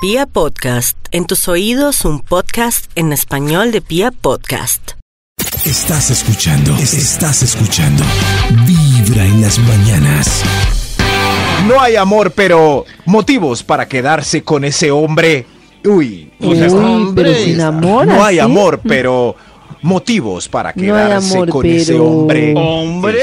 Pia 0.00 0.26
Podcast, 0.26 0.96
en 1.10 1.26
tus 1.26 1.48
oídos 1.48 2.04
un 2.04 2.20
podcast 2.20 2.86
en 2.94 3.12
español 3.12 3.72
de 3.72 3.80
Pia 3.80 4.12
Podcast. 4.12 4.92
Estás 5.64 6.10
escuchando, 6.10 6.76
estás 6.76 7.42
escuchando. 7.42 8.04
Vibra 8.66 9.24
en 9.24 9.40
las 9.40 9.58
mañanas. 9.58 10.44
No 11.66 11.80
hay 11.80 11.96
amor, 11.96 12.30
pero 12.32 12.84
motivos 13.06 13.64
para 13.64 13.88
quedarse 13.88 14.42
con 14.44 14.64
ese 14.64 14.90
hombre. 14.92 15.46
Uy, 15.84 16.32
Uy, 16.40 17.12
pero 17.14 17.34
sin 17.34 17.60
amor. 17.60 18.06
no 18.06 18.24
hay 18.24 18.38
amor, 18.38 18.80
pero 18.86 19.34
motivos 19.82 20.48
para 20.48 20.72
No 20.76 20.82
quedarse 20.82 21.34
amor, 21.34 21.48
con 21.48 21.66
ese 21.66 21.98
hombre. 21.98 22.54
¡Hombre! 22.56 23.18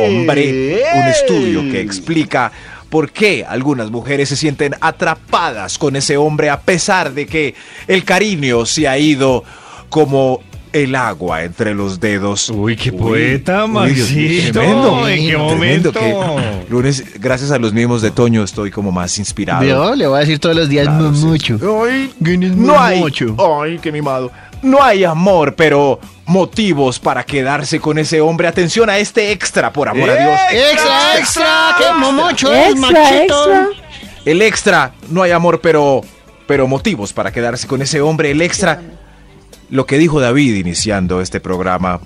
Hombre, 0.00 0.82
un 0.96 1.02
estudio 1.08 1.62
que 1.70 1.80
explica 1.80 2.50
por 2.94 3.10
qué 3.10 3.44
algunas 3.44 3.90
mujeres 3.90 4.28
se 4.28 4.36
sienten 4.36 4.76
atrapadas 4.80 5.78
con 5.78 5.96
ese 5.96 6.16
hombre 6.16 6.48
a 6.48 6.60
pesar 6.60 7.12
de 7.12 7.26
que 7.26 7.56
el 7.88 8.04
cariño 8.04 8.64
se 8.66 8.86
ha 8.86 8.96
ido 8.96 9.42
como 9.88 10.40
el 10.72 10.94
agua 10.94 11.42
entre 11.42 11.74
los 11.74 11.98
dedos. 11.98 12.48
Uy, 12.50 12.76
qué 12.76 12.92
poeta, 12.92 13.66
Maxito. 13.66 14.60
tremendo, 14.60 15.08
¿En 15.08 15.16
qué 15.26 15.32
tremendo 15.34 15.92
momento? 15.92 15.92
que 15.92 16.70
lunes, 16.70 17.04
gracias 17.20 17.50
a 17.50 17.58
los 17.58 17.72
mismos 17.72 18.00
de 18.00 18.12
Toño, 18.12 18.44
estoy 18.44 18.70
como 18.70 18.92
más 18.92 19.18
inspirado. 19.18 19.64
Yo 19.64 19.96
le 19.96 20.06
voy 20.06 20.18
a 20.18 20.20
decir 20.20 20.38
todos 20.38 20.54
los 20.54 20.68
días 20.68 20.86
Claro, 20.86 21.12
sí. 21.14 21.24
mucho. 21.26 21.58
Ay, 21.84 22.12
¿Quién 22.22 22.44
es 22.44 22.54
no 22.56 22.78
hay, 22.78 22.98
Momocho? 22.98 23.36
ay, 23.60 23.78
qué 23.82 23.90
mimado. 23.90 24.30
No 24.64 24.82
hay 24.82 25.04
amor, 25.04 25.54
pero 25.54 26.00
motivos 26.26 26.98
para 26.98 27.24
quedarse 27.24 27.78
con 27.80 27.98
ese 27.98 28.20
hombre. 28.20 28.48
Atención 28.48 28.88
a 28.88 28.98
este 28.98 29.30
extra, 29.30 29.72
por 29.72 29.88
amor 29.88 30.08
a 30.10 30.16
Dios. 30.16 30.40
Extra, 30.50 31.18
extra, 31.18 31.76
qué 31.78 31.84
momocho 31.98 32.52
es, 32.52 32.70
Extra, 32.70 32.90
machito. 32.90 33.52
extra. 33.52 33.68
El 34.24 34.40
extra, 34.42 34.92
no 35.10 35.22
hay 35.22 35.32
amor, 35.32 35.60
pero, 35.60 36.00
pero 36.46 36.66
motivos 36.66 37.12
para 37.12 37.30
quedarse 37.30 37.66
con 37.66 37.82
ese 37.82 38.00
hombre. 38.00 38.30
El 38.30 38.40
extra, 38.40 38.80
lo 39.68 39.84
que 39.84 39.98
dijo 39.98 40.18
David 40.18 40.54
iniciando 40.54 41.20
este 41.20 41.40
programa, 41.40 42.00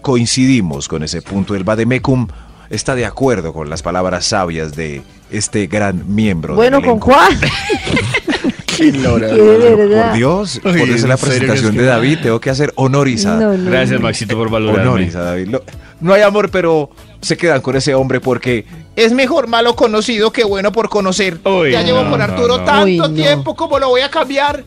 coincidimos 0.00 0.88
con 0.88 1.02
ese 1.02 1.20
punto. 1.20 1.54
El 1.54 1.64
Bademecum 1.64 2.28
está 2.70 2.94
de 2.94 3.04
acuerdo 3.04 3.52
con 3.52 3.68
las 3.68 3.82
palabras 3.82 4.24
sabias 4.24 4.74
de 4.74 5.02
este 5.30 5.66
gran 5.66 6.14
miembro. 6.14 6.54
Bueno, 6.54 6.78
del 6.78 6.88
¿con 6.88 6.98
cuál? 6.98 7.38
Qué 8.76 8.92
lora. 8.98 9.28
Por 9.28 10.12
Dios, 10.14 10.60
por 10.62 10.76
eso 10.76 10.94
es 10.94 11.04
la 11.04 11.16
presentación 11.16 11.76
de 11.76 11.84
David. 11.84 12.18
Tengo 12.22 12.40
que 12.40 12.50
hacer 12.50 12.72
honores 12.76 13.24
a, 13.26 13.36
No, 13.36 13.56
no, 13.56 13.70
Gracias. 13.70 14.00
Maxito, 14.00 14.36
por 14.36 14.50
valorarme. 14.50 14.82
honores 14.82 15.14
a 15.16 15.22
David. 15.22 15.48
No, 15.48 15.60
no 16.00 16.12
hay 16.14 16.22
amor, 16.22 16.50
pero 16.50 16.90
se 17.20 17.36
quedan 17.36 17.60
con 17.60 17.76
ese 17.76 17.94
hombre 17.94 18.20
porque 18.20 18.66
Es 18.96 19.12
mejor 19.12 19.46
malo 19.46 19.74
conocido 19.76 20.30
que 20.32 20.44
bueno 20.44 20.72
por 20.72 20.88
conocer. 20.88 21.38
Uy, 21.44 21.72
ya 21.72 21.82
llevo 21.82 22.02
no, 22.04 22.10
con 22.10 22.20
Arturo 22.22 22.58
no. 22.58 22.64
tanto 22.64 22.84
Uy, 22.84 22.96
no. 22.98 23.10
tiempo 23.12 23.54
como 23.56 23.78
lo 23.78 23.88
voy 23.88 24.00
a 24.02 24.10
cambiar. 24.10 24.64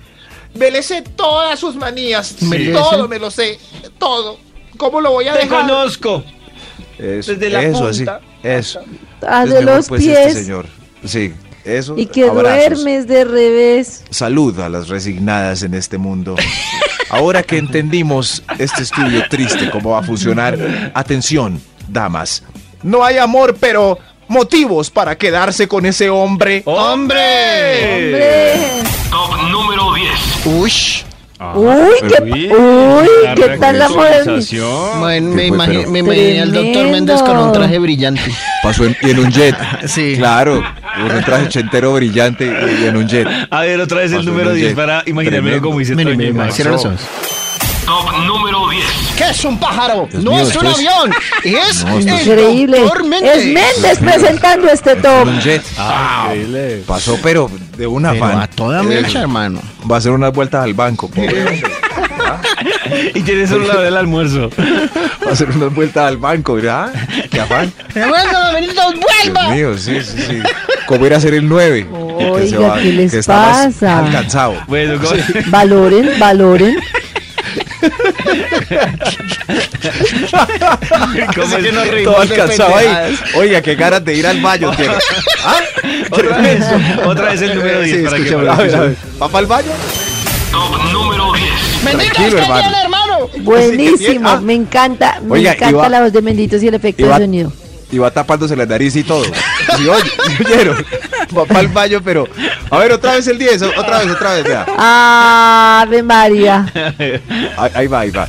Me 0.55 0.71
le 0.71 0.81
sé 0.81 1.03
todas 1.15 1.59
sus 1.59 1.75
manías. 1.75 2.41
¿Me 2.41 2.57
le 2.57 2.71
Todo 2.73 3.07
me 3.07 3.19
lo 3.19 3.29
sé. 3.29 3.59
Todo. 3.99 4.37
¿Cómo 4.77 5.01
lo 5.01 5.11
voy 5.11 5.27
a 5.27 5.33
Te 5.33 5.39
dejar? 5.43 5.61
conozco. 5.61 6.23
eso, 6.97 7.31
Desde 7.33 7.49
la 7.49 7.61
eso 7.63 7.79
punta 7.87 7.89
así, 7.89 8.05
eso. 8.43 8.79
Ah, 9.21 9.43
Es 9.43 9.49
de 9.51 9.59
mejor, 9.59 9.75
los 9.77 9.87
pues, 9.87 10.01
pies. 10.03 10.17
este 10.27 10.43
señor. 10.43 10.65
Sí, 11.03 11.33
eso. 11.67 11.95
y 11.97 12.05
que 12.07 12.25
abrazos. 12.27 12.83
duermes 12.83 13.07
de 13.07 13.25
revés. 13.25 14.03
Salud 14.09 14.59
a 14.59 14.69
las 14.69 14.87
resignadas 14.87 15.63
en 15.63 15.73
este 15.73 15.97
mundo. 15.97 16.35
Ahora 17.09 17.43
que 17.43 17.57
entendimos 17.57 18.43
este 18.57 18.83
estudio 18.83 19.23
triste, 19.29 19.69
cómo 19.69 19.91
va 19.91 19.99
a 19.99 20.03
funcionar, 20.03 20.91
atención, 20.93 21.61
damas. 21.87 22.43
No 22.83 23.03
hay 23.03 23.17
amor, 23.17 23.55
pero 23.59 23.97
motivos 24.27 24.89
para 24.91 25.17
quedarse 25.17 25.67
con 25.67 25.85
ese 25.85 26.09
hombre. 26.09 26.63
¡Hombre! 26.65 27.95
Hombre. 27.95 28.53
Ush. 30.45 31.03
Uy, 31.53 31.93
qué, 32.07 32.23
Uy, 32.23 33.07
qué 33.35 33.57
tal 33.59 33.77
la 33.77 33.89
modernización. 33.89 35.01
me, 35.01 35.21
me 35.21 35.45
imaginé 35.99 36.41
al 36.41 36.51
doctor. 36.51 36.87
Méndez 36.87 37.21
con 37.21 37.37
un 37.37 37.51
traje 37.51 37.77
brillante. 37.77 38.21
Pasó 38.63 38.85
en, 38.85 38.97
en 39.01 39.19
un 39.19 39.31
jet. 39.31 39.55
Sí. 39.87 40.15
Claro, 40.17 40.63
en 40.95 41.11
un 41.15 41.23
traje 41.23 41.49
chentero 41.49 41.93
brillante 41.93 42.45
y 42.81 42.85
en 42.85 42.97
un 42.97 43.07
jet. 43.07 43.27
A 43.49 43.61
ver, 43.61 43.79
otra 43.81 43.97
vez 43.99 44.11
el 44.11 44.17
Pasó 44.19 44.29
número 44.29 44.49
en 44.49 44.55
un 44.55 44.59
10 44.61 44.67
jet. 44.69 44.75
para 44.75 45.03
imaginarme 45.05 45.49
Tremendo. 45.59 45.71
mire, 45.95 46.11
y 46.13 46.17
mire, 46.17 46.33
Max. 46.33 46.55
cierra 46.55 46.71
los 46.71 46.85
ojos. 46.85 47.01
¿Qué 49.17 49.23
es 49.29 49.45
un 49.45 49.57
pájaro? 49.59 50.07
Dios 50.11 50.23
no 50.23 50.31
mío, 50.31 50.41
es 50.41 50.55
un 50.55 50.65
esto 50.65 50.69
es- 50.69 50.75
avión. 50.75 51.13
Es 51.43 51.85
No, 51.85 51.97
esto 51.99 52.15
es- 52.15 52.27
el 52.27 52.39
Increíble. 52.39 52.79
doctor 52.81 53.03
Méndez. 53.05 53.37
Es 53.37 53.45
Méndez 53.45 53.99
presentando 53.99 54.69
este 54.69 54.95
top. 54.97 55.27
Un 55.27 55.39
jet. 55.39 55.63
Ah, 55.77 56.27
increíble. 56.31 56.83
Pasó, 56.85 57.17
pero 57.23 57.49
de 57.77 57.87
una 57.87 58.11
Pero 58.11 58.25
fan. 58.25 58.39
a 58.41 58.47
toda 58.47 58.81
Eh, 58.81 58.83
mecha, 58.83 59.21
hermano. 59.21 59.61
Va 59.89 59.95
a 59.95 59.99
hacer 59.99 60.11
unas 60.11 60.33
vueltas 60.33 60.63
al 60.63 60.73
banco. 60.73 61.09
pobre. 61.09 61.61
Y 63.13 63.21
tiene 63.21 63.45
solo 63.47 63.65
la 63.67 63.73
hora 63.75 63.81
del 63.83 63.97
almuerzo. 63.97 64.49
Va 65.25 65.29
a 65.29 65.33
hacer 65.33 65.49
unas 65.51 65.73
vueltas 65.73 66.07
al 66.07 66.17
banco. 66.17 66.57
Ah, 66.69 66.89
qué 67.29 67.39
afán. 67.41 67.71
¡Vuelva, 67.93 68.51
Benito, 68.53 68.73
Dios 68.91 69.05
vuelva! 69.23 69.49
mío, 69.49 69.77
sí, 69.77 70.01
sí, 70.01 70.17
sí. 70.27 70.39
¿Cómo 70.87 71.05
ir 71.05 71.13
a 71.13 71.19
ser 71.19 71.33
el 71.33 71.47
9? 71.47 71.87
Oiga, 71.91 72.75
¿qué 72.81 72.93
les 72.93 73.11
que 73.11 73.19
está 73.19 73.35
más 73.35 73.65
pasa? 73.73 73.99
alcanzado. 73.99 74.55
Bueno, 74.67 74.99
¿cómo- 74.99 75.21
Valoren, 75.47 76.09
valoren. 76.19 76.77
¿cómo 81.35 81.57
es? 81.57 81.73
nos 81.73 81.87
reímos 81.87 82.13
Todo 82.15 82.21
alcanzado 82.21 82.75
ahí. 82.75 83.17
Oiga, 83.35 83.61
qué 83.61 83.75
ganas 83.75 84.03
de 84.03 84.13
ir 84.15 84.27
al 84.27 84.41
baño 84.41 84.71
tiene. 84.75 84.93
¿Ah? 85.45 85.59
Otra 86.11 86.37
vez, 86.39 86.65
otra 87.05 87.25
vez 87.31 87.41
el 87.41 87.55
número 87.55 87.81
10 87.81 87.97
Sí, 87.97 88.03
para 88.05 88.17
que. 88.23 88.33
A 88.33 88.55
ver, 88.55 88.75
a 88.75 88.79
ver. 88.81 88.95
¿Va 89.21 89.27
para 89.27 89.39
el 89.41 89.45
baño? 89.47 89.71
Bendito, 91.83 92.13
Tranquilo, 92.13 92.27
esté 92.27 92.41
hermano. 92.41 92.69
bien, 92.69 92.81
hermano. 92.83 93.17
Buenísimo, 93.43 94.29
Ah. 94.29 94.41
me 94.41 94.53
encanta, 94.55 95.21
me 95.23 95.33
Oiga, 95.33 95.51
encanta 95.53 95.69
iba- 95.69 95.89
la 95.89 96.01
voz 96.01 96.13
de 96.13 96.21
Benditos 96.21 96.63
y 96.63 96.67
el 96.67 96.73
efecto 96.73 97.03
iba- 97.05 97.19
de 97.19 97.25
sonido. 97.25 97.53
Y 97.91 97.97
va 97.99 98.11
tapándose 98.11 98.55
la 98.55 98.65
nariz 98.65 98.95
y 98.97 99.03
todo. 99.03 99.23
Sí, 99.75 99.87
oye, 99.87 100.11
oyeron. 100.45 100.85
Va 101.37 101.45
para 101.45 101.59
el 101.61 101.67
baño, 101.67 102.01
pero. 102.03 102.27
A 102.69 102.77
ver, 102.79 102.91
otra 102.93 103.13
vez 103.13 103.27
el 103.27 103.37
10. 103.37 103.61
Otra 103.63 103.99
vez, 103.99 104.09
otra 104.11 104.33
vez, 104.33 104.43
vea. 104.45 104.65
Ave 105.81 106.01
María. 106.03 106.65
Ahí, 107.57 107.71
ahí 107.73 107.87
va, 107.87 107.99
ahí 108.01 108.11
va. 108.11 108.27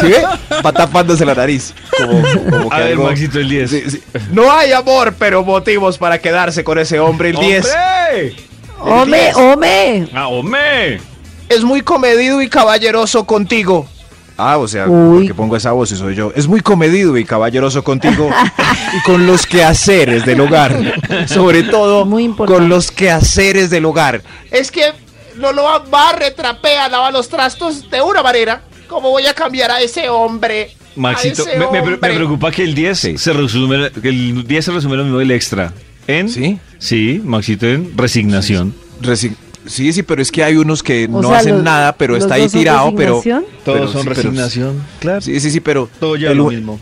¿Sí 0.00 0.06
ve? 0.08 0.22
Va 0.64 0.72
tapándose 0.72 1.24
la 1.24 1.34
nariz. 1.34 1.72
Como, 1.96 2.20
como 2.50 2.68
que 2.68 2.76
A 2.76 2.80
ver, 2.80 2.92
algo- 2.92 3.04
Maxito, 3.04 3.38
el 3.38 3.48
10. 3.48 3.70
Sí, 3.70 3.82
sí. 3.90 4.02
No 4.30 4.52
hay 4.52 4.72
amor, 4.72 5.14
pero 5.18 5.42
motivos 5.42 5.96
para 5.96 6.18
quedarse 6.18 6.62
con 6.64 6.78
ese 6.78 7.00
hombre. 7.00 7.30
El 7.30 7.36
10 7.36 7.66
¡Hombre! 7.66 8.36
Hombre, 8.78 9.20
diez. 9.20 9.36
hombre. 9.36 10.08
¡Ah, 10.14 10.28
hombre! 10.28 11.00
es 11.48 11.62
muy 11.62 11.80
comedido 11.80 12.42
y 12.42 12.48
caballeroso 12.50 13.24
contigo. 13.24 13.88
Ah, 14.38 14.58
o 14.58 14.68
sea, 14.68 14.86
Uy. 14.86 15.18
porque 15.18 15.34
pongo 15.34 15.56
esa 15.56 15.72
voz 15.72 15.90
y 15.92 15.96
soy 15.96 16.14
yo. 16.14 16.32
Es 16.34 16.46
muy 16.46 16.60
comedido 16.60 17.16
y 17.16 17.24
caballeroso 17.24 17.82
contigo 17.82 18.30
y 18.98 19.02
con 19.02 19.26
los 19.26 19.46
quehaceres 19.46 20.26
del 20.26 20.40
hogar. 20.40 20.76
Sobre 21.26 21.62
todo 21.62 22.04
Muy 22.04 22.28
con 22.34 22.68
los 22.68 22.90
quehaceres 22.90 23.70
del 23.70 23.84
hogar. 23.86 24.22
Es 24.50 24.70
que 24.70 24.92
no 25.36 25.52
lo 25.52 25.64
barre, 25.90 26.30
trapea, 26.32 26.88
lava 26.88 27.10
los 27.10 27.28
trastos 27.28 27.90
de 27.90 28.02
una 28.02 28.22
manera. 28.22 28.62
¿Cómo 28.88 29.10
voy 29.10 29.26
a 29.26 29.34
cambiar 29.34 29.70
a 29.70 29.80
ese 29.80 30.08
hombre? 30.08 30.70
Maxito, 30.96 31.46
ese 31.46 31.58
me, 31.58 31.96
preocupa 31.98 32.50
que 32.50 32.62
el 32.62 32.74
10 32.74 32.98
Sí. 32.98 33.18
se 33.18 33.32
resume, 33.32 33.90
que 33.90 34.08
el 34.08 34.46
10 34.46 34.64
se 34.64 34.72
resume 34.72 34.96
lo 34.96 35.04
mismo 35.04 35.18
del 35.18 35.30
extra. 35.30 35.72
¿En? 36.06 36.28
¿Sí? 36.28 36.58
Sí, 36.78 37.20
Maxito, 37.24 37.66
en 37.66 37.96
resignación. 37.96 38.74
Resi- 39.02 39.16
sí, 39.30 39.36
sí, 39.66 40.02
pero 40.02 40.22
es 40.22 40.30
que 40.32 40.42
hay 40.44 40.56
unos 40.56 40.82
que 40.82 41.06
O 41.06 41.20
no 41.22 41.28
sea, 41.28 41.38
hacen 41.38 41.54
los- 41.56 41.62
nada, 41.64 41.92
pero 41.96 42.16
está 42.16 42.34
ahí 42.34 42.48
tirado, 42.48 42.94
pero... 42.94 43.16
resignación. 43.16 43.44
Todos 43.64 43.78
pero 43.78 43.92
son 43.92 44.02
sí, 44.02 44.08
pero- 44.08 44.14
resignación, 44.22 44.82
claro. 45.00 45.20
Sí, 45.20 45.40
sí, 45.40 45.50
sí, 45.50 45.60
pero... 45.60 45.88
Todo 46.00 46.16
ya 46.16 46.30
el- 46.30 46.38
lo 46.38 46.46
mismo. 46.50 46.78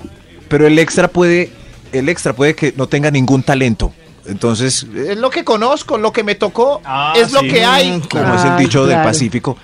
Pero 0.49 0.67
el 0.67 0.79
extra 0.79 1.09
puede... 1.09 1.51
El 1.93 2.09
extra 2.09 2.33
puede 2.33 2.55
que 2.55 2.75
no 2.77 2.87
tenga 2.89 3.11
ningún 3.11 3.43
talento. 3.43 3.93
Entonces, 4.27 4.87
Es 4.97 5.17
lo 5.19 5.31
que 5.31 5.45
conozco, 5.45 5.97
lo 5.99 6.13
que 6.13 6.25
me 6.25 6.35
tocó. 6.35 6.81
Ah, 6.85 7.13
es 7.15 7.31
lo 7.33 7.41
sí. 7.41 7.49
que 7.49 7.65
hay. 7.65 8.01
como 8.11 8.35
es 8.35 8.43
el 8.45 8.51
Ay, 8.53 8.65
dicho 8.65 8.87
del. 8.87 9.03
Pacífico, 9.03 9.57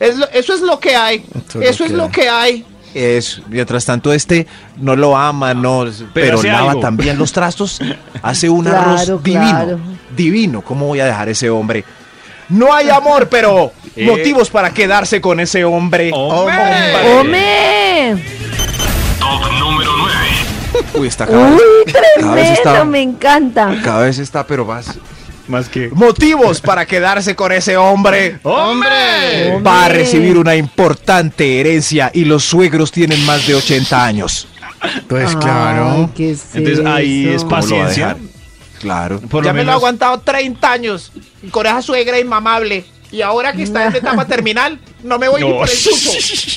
Es 0.00 0.16
lo- 0.18 0.28
eso 0.30 0.54
es 0.54 0.60
lo 0.60 0.78
que 0.80 0.94
hay. 0.96 1.24
Eso 1.48 1.60
es 1.62 1.70
Eso 1.70 1.84
lo 1.84 1.86
es 1.86 1.90
que 1.90 1.96
lo 1.96 2.02
hay. 2.04 2.10
que 2.10 2.28
hay. 2.28 2.66
Es, 2.94 3.40
mientras 3.48 3.84
tanto 3.84 4.12
este 4.12 4.46
no 4.78 4.96
lo 4.96 5.16
ama, 5.16 5.54
no, 5.54 5.86
pero, 6.14 6.42
lava 6.42 6.70
algo. 6.72 6.80
también 6.80 7.16
los 7.16 7.32
trastos, 7.32 7.80
hace 8.22 8.48
un 8.50 8.64
Claro, 8.64 8.90
arroz 8.98 9.22
divino, 9.22 9.40
claro. 9.50 9.78
divino. 10.16 10.60
¿Cómo 10.62 10.86
voy 10.86 11.00
a 11.00 11.06
dejar 11.06 11.28
ese 11.28 11.48
hombre? 11.48 11.84
No 12.48 12.72
hay 12.72 12.90
amor, 12.90 13.28
pero 13.28 13.72
Eh. 13.98 14.06
motivos 14.06 14.48
para 14.48 14.72
quedarse 14.72 15.20
con 15.20 15.40
ese 15.40 15.64
hombre. 15.64 16.12
¡Hombre! 16.14 16.54
Hombre. 17.18 18.16
Uy, 20.94 21.08
está 21.08 21.26
cada, 21.26 21.50
Uy, 21.50 21.58
cada 22.20 22.34
vez 22.34 22.50
está, 22.50 22.62
tremendo, 22.62 22.84
me 22.84 23.02
encanta. 23.02 23.76
cada 23.82 24.02
vez 24.02 24.18
está, 24.18 24.46
pero 24.46 24.64
más. 24.64 24.96
Más 25.48 25.68
que... 25.68 25.88
Motivos 25.88 26.60
para 26.60 26.86
quedarse 26.86 27.34
con 27.34 27.50
ese 27.50 27.76
hombre. 27.76 28.38
¡Hombre! 28.44 29.60
Va 29.66 29.86
a 29.86 29.88
recibir 29.88 30.36
una 30.38 30.54
importante 30.54 31.58
herencia 31.58 32.10
y 32.14 32.24
los 32.24 32.44
suegros 32.44 32.92
tienen 32.92 33.24
más 33.26 33.46
de 33.46 33.54
80 33.54 34.04
años. 34.04 34.46
Pues 35.08 35.30
Ay, 35.30 35.36
claro. 35.36 36.10
¿qué 36.14 36.30
es 36.32 36.54
Entonces 36.54 36.86
ahí 36.86 37.28
es 37.28 37.36
eso? 37.36 37.48
¿Cómo 37.48 37.56
lo 37.56 37.76
va 37.76 37.82
a 37.82 37.86
paciencia. 37.88 38.16
Claro. 38.80 39.20
Por 39.20 39.44
ya 39.44 39.50
lo 39.50 39.54
me 39.54 39.58
lo 39.58 39.62
he 39.62 39.64
menos. 39.66 39.74
aguantado 39.74 40.20
30 40.20 40.72
años 40.72 41.12
con 41.50 41.66
esa 41.66 41.82
suegra 41.82 42.18
inmamable. 42.18 42.84
Y 43.10 43.22
ahora 43.22 43.52
que 43.54 43.62
está 43.62 43.86
en 43.86 43.96
etapa 43.96 44.24
terminal, 44.26 44.78
no 45.02 45.18
me 45.18 45.28
voy 45.28 45.42
ni 45.42 45.50
por 45.50 45.68
el 45.68 45.76
chucho. 45.76 46.10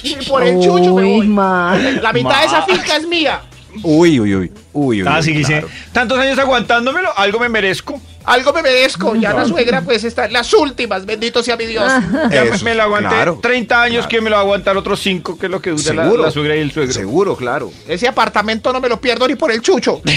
Ni 0.03 0.25
por 0.25 0.43
el 0.43 0.59
chucho 0.59 0.95
me 0.95 1.03
voy. 1.17 1.27
man. 1.27 2.01
La 2.01 2.11
mitad 2.11 2.39
de 2.41 2.45
esa 2.47 2.61
finca 2.63 2.97
es 2.97 3.07
mía. 3.07 3.41
Uy, 3.83 4.19
uy, 4.19 4.35
uy. 4.35 4.51
Uy, 4.73 5.01
uy. 5.01 5.07
Ah, 5.09 5.17
uy, 5.19 5.23
sí, 5.23 5.31
dice, 5.33 5.53
claro. 5.59 5.69
tantos 5.93 6.19
años 6.19 6.37
aguantándomelo, 6.39 7.17
algo 7.17 7.39
me 7.39 7.47
merezco. 7.47 8.01
Algo 8.25 8.53
me 8.53 8.61
merezco. 8.61 9.15
Ya 9.15 9.33
la 9.33 9.45
suegra, 9.45 9.81
pues, 9.81 10.03
está 10.03 10.25
en 10.25 10.33
las 10.33 10.53
últimas. 10.53 11.05
Bendito 11.05 11.41
sea 11.43 11.57
mi 11.57 11.65
Dios. 11.65 11.91
Ya 12.31 12.43
me- 12.43 12.49
Eso, 12.55 12.63
me 12.65 12.75
lo 12.75 12.83
aguanté 12.83 13.09
claro, 13.09 13.39
30 13.41 13.81
años, 13.81 13.95
claro. 14.05 14.09
que 14.09 14.21
me 14.21 14.29
lo 14.29 14.35
va 14.35 14.41
a 14.41 14.43
aguantar 14.45 14.77
otros 14.77 14.99
5, 15.01 15.37
que 15.37 15.47
es 15.47 15.51
lo 15.51 15.61
que 15.61 15.71
dura 15.71 15.93
la, 15.93 16.03
Seguro. 16.03 16.23
la 16.23 16.31
suegra 16.31 16.55
y 16.55 16.59
el 16.59 16.71
suegro. 16.71 16.93
Seguro, 16.93 17.35
claro. 17.35 17.71
Ese 17.87 18.07
apartamento 18.07 18.71
no 18.73 18.79
me 18.79 18.89
lo 18.89 18.99
pierdo 19.01 19.27
ni 19.27 19.35
por 19.35 19.51
el 19.51 19.61
chucho. 19.61 20.01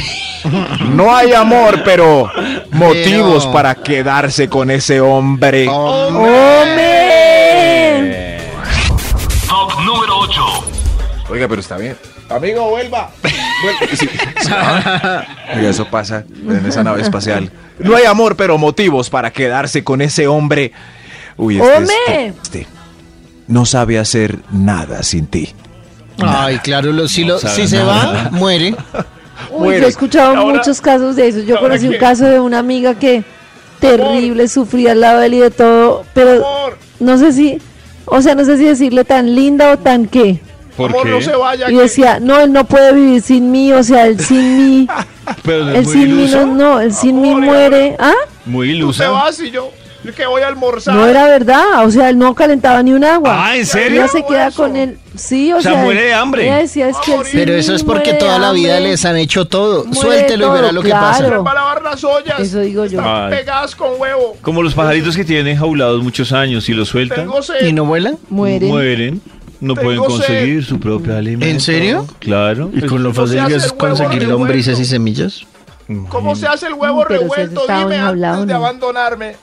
No 0.90 1.14
hay 1.16 1.32
amor, 1.32 1.80
pero 1.86 2.30
motivos 2.70 3.44
Pero- 3.44 3.52
para 3.54 3.74
quedarse 3.76 4.46
con 4.50 4.70
ese 4.70 5.00
hombre. 5.00 5.66
¡Hombre! 7.04 8.38
Top 9.48 9.72
número 9.84 10.18
8. 10.18 10.42
Oiga, 11.30 11.48
pero 11.48 11.60
está 11.62 11.78
bien. 11.78 11.96
Amigo, 12.28 12.68
vuelva. 12.68 13.10
Sí, 13.96 14.08
eso 15.66 15.86
pasa 15.86 16.24
en 16.48 16.66
esa 16.66 16.82
nave 16.84 17.02
espacial. 17.02 17.50
No 17.78 17.96
hay 17.96 18.04
amor, 18.04 18.36
pero 18.36 18.58
motivos 18.58 19.10
para 19.10 19.30
quedarse 19.32 19.82
con 19.84 20.00
ese 20.02 20.26
hombre. 20.26 20.72
Uy, 21.36 21.58
este, 21.60 21.76
¡Hombre! 21.76 21.94
este- 22.26 22.32
este 22.42 22.66
no 23.46 23.66
sabe 23.66 23.98
hacer 23.98 24.38
nada 24.52 25.02
sin 25.02 25.26
ti. 25.26 25.54
Ay, 26.18 26.58
claro, 26.58 26.92
lo- 26.92 27.08
si, 27.08 27.24
lo- 27.24 27.38
si 27.38 27.66
se 27.68 27.82
va, 27.82 28.28
muere. 28.32 28.74
Uy, 29.50 29.58
Muere. 29.58 29.80
yo 29.80 29.86
he 29.86 29.90
escuchado 29.90 30.36
Ahora- 30.36 30.58
muchos 30.58 30.80
casos 30.80 31.16
de 31.16 31.28
eso. 31.28 31.40
Yo 31.40 31.56
¿ahora 31.56 31.68
conocí 31.70 31.88
un 31.88 31.98
caso 31.98 32.24
de 32.24 32.38
una 32.40 32.58
amiga 32.60 32.94
que 32.98 33.24
terrible, 33.80 34.48
sufría 34.48 34.92
al 34.92 35.00
lado 35.00 35.20
de 35.20 35.26
él 35.26 35.34
y 35.34 35.38
de 35.40 35.50
todo, 35.50 36.04
pero 36.14 36.44
no 37.00 37.18
sé 37.18 37.32
si, 37.32 37.58
o 38.06 38.22
sea, 38.22 38.34
no 38.34 38.44
sé 38.44 38.56
si 38.56 38.64
decirle 38.64 39.04
tan 39.04 39.34
linda 39.34 39.72
o 39.72 39.78
tan 39.78 40.06
qué. 40.06 40.40
¿Por 40.76 40.90
amor, 40.90 41.06
no 41.06 41.20
se 41.20 41.30
qué? 41.30 41.36
vaya. 41.36 41.70
Y 41.70 41.74
que- 41.74 41.82
decía, 41.82 42.18
no, 42.20 42.40
él 42.40 42.52
no 42.52 42.64
puede 42.64 42.92
vivir 42.92 43.22
sin 43.22 43.50
mí, 43.50 43.72
o 43.72 43.82
sea, 43.82 44.06
él 44.06 44.20
sin 44.20 44.56
mí, 44.56 44.88
Pero 45.44 45.70
él 45.70 45.86
sin 45.86 46.16
mí 46.16 46.28
no, 46.30 46.46
no, 46.46 46.80
él 46.80 46.92
sin 46.92 47.20
mí 47.20 47.34
muere. 47.34 47.96
¿Ah? 47.98 48.14
Muy 48.44 48.70
iluso. 48.70 49.12
vas 49.12 49.40
y 49.40 49.50
yo 49.50 49.70
que 50.12 50.26
voy 50.26 50.42
a 50.42 50.48
almorzar. 50.48 50.94
No 50.94 51.06
era 51.06 51.26
verdad, 51.26 51.84
o 51.84 51.90
sea, 51.90 52.10
él 52.10 52.18
no 52.18 52.34
calentaba 52.34 52.82
ni 52.82 52.92
un 52.92 53.04
agua. 53.04 53.46
Ah, 53.46 53.56
¿en 53.56 53.64
serio? 53.64 54.02
Ella 54.02 54.08
se 54.08 54.24
queda 54.24 54.48
Eso. 54.48 54.62
con 54.62 54.76
él. 54.76 54.98
Sí, 55.16 55.52
o, 55.52 55.58
O 55.58 55.62
sea, 55.62 55.72
sea, 55.74 55.82
muere 55.82 56.02
de 56.02 56.14
hambre. 56.14 56.44
Ella 56.44 56.58
decía, 56.58 56.88
es 56.88 56.96
que 56.98 57.16
Pero 57.32 57.54
eso 57.54 57.74
es 57.74 57.82
porque 57.84 58.14
toda 58.14 58.38
la 58.38 58.52
vida 58.52 58.80
les 58.80 59.04
han 59.04 59.16
hecho 59.16 59.46
todo. 59.46 59.84
Muere 59.84 60.00
Suéltelo 60.00 60.48
y 60.48 60.60
verá 60.60 60.72
lo 60.72 60.82
que 60.82 60.90
pasa. 60.90 61.28
Va 61.38 61.50
a 61.50 61.54
lavar 61.54 61.82
las 61.82 62.02
ollas. 62.04 62.38
Eso 62.40 62.60
digo 62.60 62.84
yo. 62.86 62.98
Están 62.98 63.30
pegadas 63.30 63.74
con 63.74 63.92
huevo. 63.98 64.36
Como 64.42 64.62
los 64.62 64.74
pajaritos 64.74 65.16
que 65.16 65.24
tienen 65.24 65.56
jaulados 65.56 66.02
muchos 66.02 66.32
años 66.32 66.68
y 66.68 66.74
los 66.74 66.88
sueltan. 66.88 67.28
¿Y 67.62 67.72
no 67.72 67.84
vuelan? 67.84 68.18
Mueren. 68.28 68.68
mueren. 68.68 69.20
No 69.60 69.74
pueden 69.74 70.00
sed. 70.00 70.06
conseguir 70.08 70.64
su 70.64 70.80
propio 70.80 71.16
alimento. 71.16 71.46
¿En 71.46 71.60
serio? 71.60 72.06
Claro. 72.18 72.70
¿Y 72.72 72.82
con 72.82 73.02
lo 73.02 73.12
¿Cómo 73.12 73.26
se 73.26 73.36
fácil 73.36 73.48
que 73.48 73.54
hace 73.56 73.66
es 73.66 73.72
conseguir 73.72 74.10
revuelto? 74.20 74.38
lombrices 74.38 74.80
y 74.80 74.84
semillas? 74.84 75.42
¿Cómo 76.08 76.34
se 76.34 76.46
hace 76.46 76.66
el 76.66 76.74
huevo 76.74 77.04
pero 77.06 77.20
si 77.20 77.24
revuelto? 77.28 77.60
estaba 77.62 77.78
Dime 77.80 77.96
enjaulado, 77.96 78.34
antes 78.34 78.46
de 78.48 78.52
¿no? 78.54 78.58
abandonarme. 78.58 79.36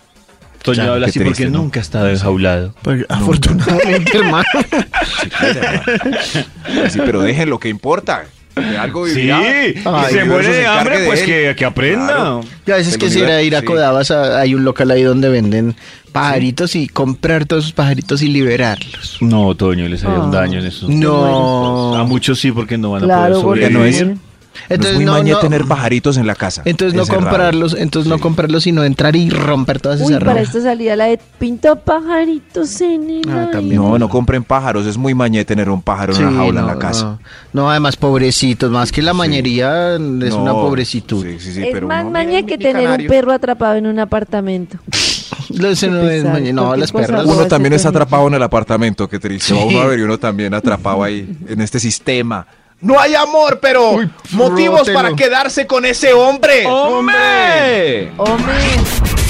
Toño 0.63 0.83
Ya, 0.83 0.93
habla 0.93 1.05
qué 1.05 1.09
así 1.09 1.19
triste, 1.19 1.43
porque 1.45 1.51
¿no? 1.51 1.59
nunca 1.63 1.79
ha 1.79 1.83
estado 1.83 2.09
enjaulado. 2.09 2.73
Pues, 2.83 3.05
afortunadamente, 3.09 4.17
hermano. 4.17 4.45
Sí, 6.89 6.99
pero 7.05 7.21
dejen 7.21 7.49
lo 7.49 7.59
que 7.59 7.69
importa. 7.69 8.25
De 8.55 8.77
algo 8.77 9.07
Sí, 9.07 9.15
vivirá. 9.15 9.41
y 9.67 9.81
Ay, 9.85 10.13
se 10.13 10.23
muere 10.25 10.47
de 10.49 10.53
se 10.61 10.67
hambre, 10.67 10.93
encargue 10.95 11.05
pues 11.07 11.19
de 11.21 11.25
que, 11.25 11.55
que 11.55 11.65
aprenda. 11.65 12.05
Claro. 12.07 12.41
Yo 12.65 12.73
a 12.73 12.77
veces 12.77 12.97
quisiera 12.97 13.41
ir 13.41 13.55
a 13.55 13.59
universo, 13.59 13.61
sí. 13.61 13.65
Codabas, 13.67 14.11
a- 14.11 14.39
hay 14.41 14.53
un 14.55 14.63
local 14.65 14.91
ahí 14.91 15.03
donde 15.03 15.29
venden 15.29 15.75
pajaritos 16.11 16.75
y 16.75 16.87
comprar 16.87 17.45
todos 17.45 17.63
esos 17.63 17.73
pajaritos 17.73 18.21
y 18.21 18.27
liberarlos. 18.27 19.17
No, 19.21 19.55
Toño, 19.55 19.87
les 19.87 20.03
haría 20.03 20.19
un 20.19 20.35
Ah. 20.35 20.39
daño 20.41 20.59
en 20.59 20.65
eso. 20.65 20.87
No. 20.89 21.95
A 21.95 22.03
muchos 22.03 22.39
sí, 22.39 22.51
porque 22.51 22.77
no 22.77 22.91
van 22.91 23.03
a 23.03 23.05
Claro, 23.05 23.41
poder 23.41 23.61
Ya 23.61 23.69
porque 23.69 23.69
no 23.69 23.85
es, 23.85 24.05
sobrevivir. 24.53 24.79
no 24.79 24.87
es 24.89 24.95
muy 24.95 25.05
mañé 25.05 25.35
tener 25.41 25.65
pajaritos 25.65 26.17
en 26.17 26.27
la 26.27 26.35
casa. 26.35 26.61
entonces 26.65 26.93
no 26.97 27.05
comprarlos, 27.07 27.75
entonces 27.77 28.09
no 28.09 28.15
Sí. 28.17 28.21
comprarlos, 28.21 28.63
sino 28.63 28.83
entrar 28.83 29.15
y 29.15 29.29
romper 29.29 29.79
todas 29.79 29.99
Uy, 30.01 30.07
esas 30.07 30.19
para 30.19 30.33
ramas. 30.33 30.47
esto 30.49 30.61
salía 30.61 30.95
la 30.95 31.05
de 31.05 31.19
pinto 31.39 31.75
pajaritos 31.77 32.81
en 32.81 33.09
el 33.09 33.21
Ah, 33.29 33.49
también. 33.51 33.81
No, 33.81 33.97
no 33.97 34.09
compren 34.09 34.43
pájaros. 34.43 34.85
Es 34.85 34.97
muy 34.97 35.13
mañé 35.13 35.45
tener 35.45 35.69
un 35.69 35.81
pájaro 35.81 36.13
en 36.13 36.17
Sí, 36.17 36.23
una 36.23 36.37
jaula 36.37 36.61
no, 36.61 36.67
en 36.67 36.73
la 36.73 36.79
casa. 36.79 37.05
No, 37.05 37.19
No, 37.53 37.69
además, 37.71 37.95
pobrecitos, 37.97 38.71
más 38.71 38.91
que 38.91 39.01
la 39.01 39.13
mañería 39.13 39.95
es 39.95 39.99
No, 39.99 40.41
una 40.41 40.53
pobrecitud. 40.53 41.23
Sí, 41.25 41.37
sí, 41.39 41.53
sí, 41.53 41.61
es 41.63 41.69
pero 41.71 41.87
más 41.87 42.01
uno- 42.03 42.11
maña 42.11 42.43
que 42.43 42.57
tener 42.57 42.89
un 43.01 43.07
perro 43.07 43.31
atrapado 43.33 43.75
en 43.75 43.87
un 43.87 43.99
apartamento. 43.99 44.77
No 45.49 45.67
es 45.67 45.83
maña- 45.83 46.53
no, 46.53 46.75
las 46.75 46.91
perras. 46.91 47.25
Uno 47.25 47.45
también 47.47 47.71
Toñito. 47.73 47.89
atrapado 47.89 48.27
en 48.27 48.35
el 48.35 48.43
apartamento, 48.43 49.09
qué 49.09 49.19
triste. 49.19 49.53
Va 49.53 49.59
Sí. 49.61 49.67
uno 49.69 49.81
a 49.81 49.85
ver 49.87 49.99
y 49.99 50.01
uno 50.03 50.17
también 50.17 50.53
atrapado 50.53 51.03
ahí 51.03 51.27
en 51.47 51.59
este 51.61 51.79
sistema. 51.79 52.45
No 52.81 52.99
hay 52.99 53.13
amor, 53.15 53.59
pero 53.61 53.91
Uy, 53.91 54.09
motivos 54.31 54.89
para 54.89 55.15
quedarse 55.15 55.67
con 55.67 55.85
ese 55.85 56.13
hombre. 56.13 56.65
¡Hombre! 56.65 58.11
Hombre, 58.17 58.53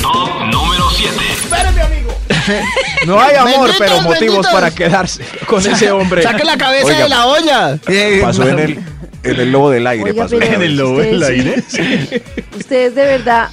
Top 0.01 0.45
número 0.51 0.89
7. 0.89 1.15
Espérame, 1.44 1.80
amigo. 1.81 2.12
No 3.06 3.19
hay 3.19 3.36
amor, 3.36 3.51
Benditos, 3.68 3.75
pero 3.80 4.01
motivos 4.01 4.19
benditos. 4.19 4.48
para 4.53 4.71
quedarse 4.71 5.24
con 5.48 5.65
ese 5.65 5.92
hombre. 5.92 6.21
Saca 6.24 6.44
la 6.44 6.57
cabeza 6.57 6.86
Oiga, 6.88 7.03
de 7.03 7.09
la 7.09 7.25
olla. 7.25 7.77
Pasó 8.21 8.48
en 8.48 8.59
el, 8.59 8.80
en 9.24 9.39
el 9.39 9.51
lobo 9.51 9.69
del 9.71 9.86
aire. 9.88 10.12
Oiga, 10.12 10.24
pasó 10.24 10.39
En 10.42 10.62
el 10.62 10.77
lobo 10.77 11.00
del 11.00 11.21
aire. 11.24 11.63
ustedes 12.57 12.95
de 12.95 13.06
verdad 13.06 13.50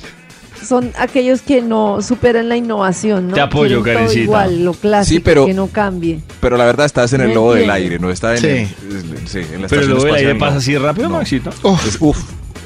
son 0.66 0.92
aquellos 0.98 1.42
que 1.42 1.60
no 1.62 2.00
superan 2.02 2.48
la 2.48 2.56
innovación, 2.56 3.28
¿no? 3.28 3.34
Te 3.34 3.40
apoyo, 3.40 3.82
Quieren 3.82 3.84
todo 3.84 3.94
Karencita. 3.94 4.20
igual, 4.24 4.64
lo 4.64 4.72
clásico, 4.74 5.14
Sí, 5.16 5.20
pero- 5.20 5.46
que 5.46 5.54
no 5.54 5.66
cambie. 5.68 6.20
Pero 6.40 6.56
la 6.56 6.64
verdad 6.64 6.86
estás 6.86 7.12
en 7.12 7.20
el 7.22 7.34
lobo 7.34 7.54
del 7.54 7.70
aire, 7.70 7.98
no 7.98 8.10
está 8.10 8.34
en, 8.34 8.40
Sí. 8.40 8.46
el, 8.48 8.68
sí, 9.28 9.38
en 9.38 9.62
la 9.62 9.68
Pero 9.68 9.82
estación 9.82 9.88
luego 9.90 10.06
el 10.08 10.14
aire 10.14 10.34
pasa 10.34 10.52
no. 10.52 10.58
así 10.58 10.76
rápido, 10.78 11.08
No. 11.08 11.16
Maxito. 11.16 11.50
Es- 11.50 11.96
uf, 12.00 12.18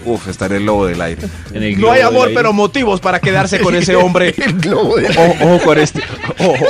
uf, 0.04 0.28
está 0.28 0.46
en 0.46 0.52
el 0.52 0.66
lobo 0.66 0.86
del 0.86 1.00
aire. 1.00 1.22
El 1.54 1.72
No 1.72 1.76
globo 1.78 1.92
hay 1.92 1.98
del 1.98 2.08
amor, 2.08 2.28
aire. 2.28 2.36
pero 2.36 2.52
motivos 2.52 3.00
para 3.00 3.20
quedarse 3.20 3.60
con 3.60 3.74
ese 3.74 3.94
hombre. 3.96 4.34
El 4.36 4.54
globo 4.58 4.96
de 4.96 5.08
Ojo, 5.16 5.54
ojo 5.54 5.64
con 5.64 5.78
este. 5.78 6.00
Ojo. 6.38 6.66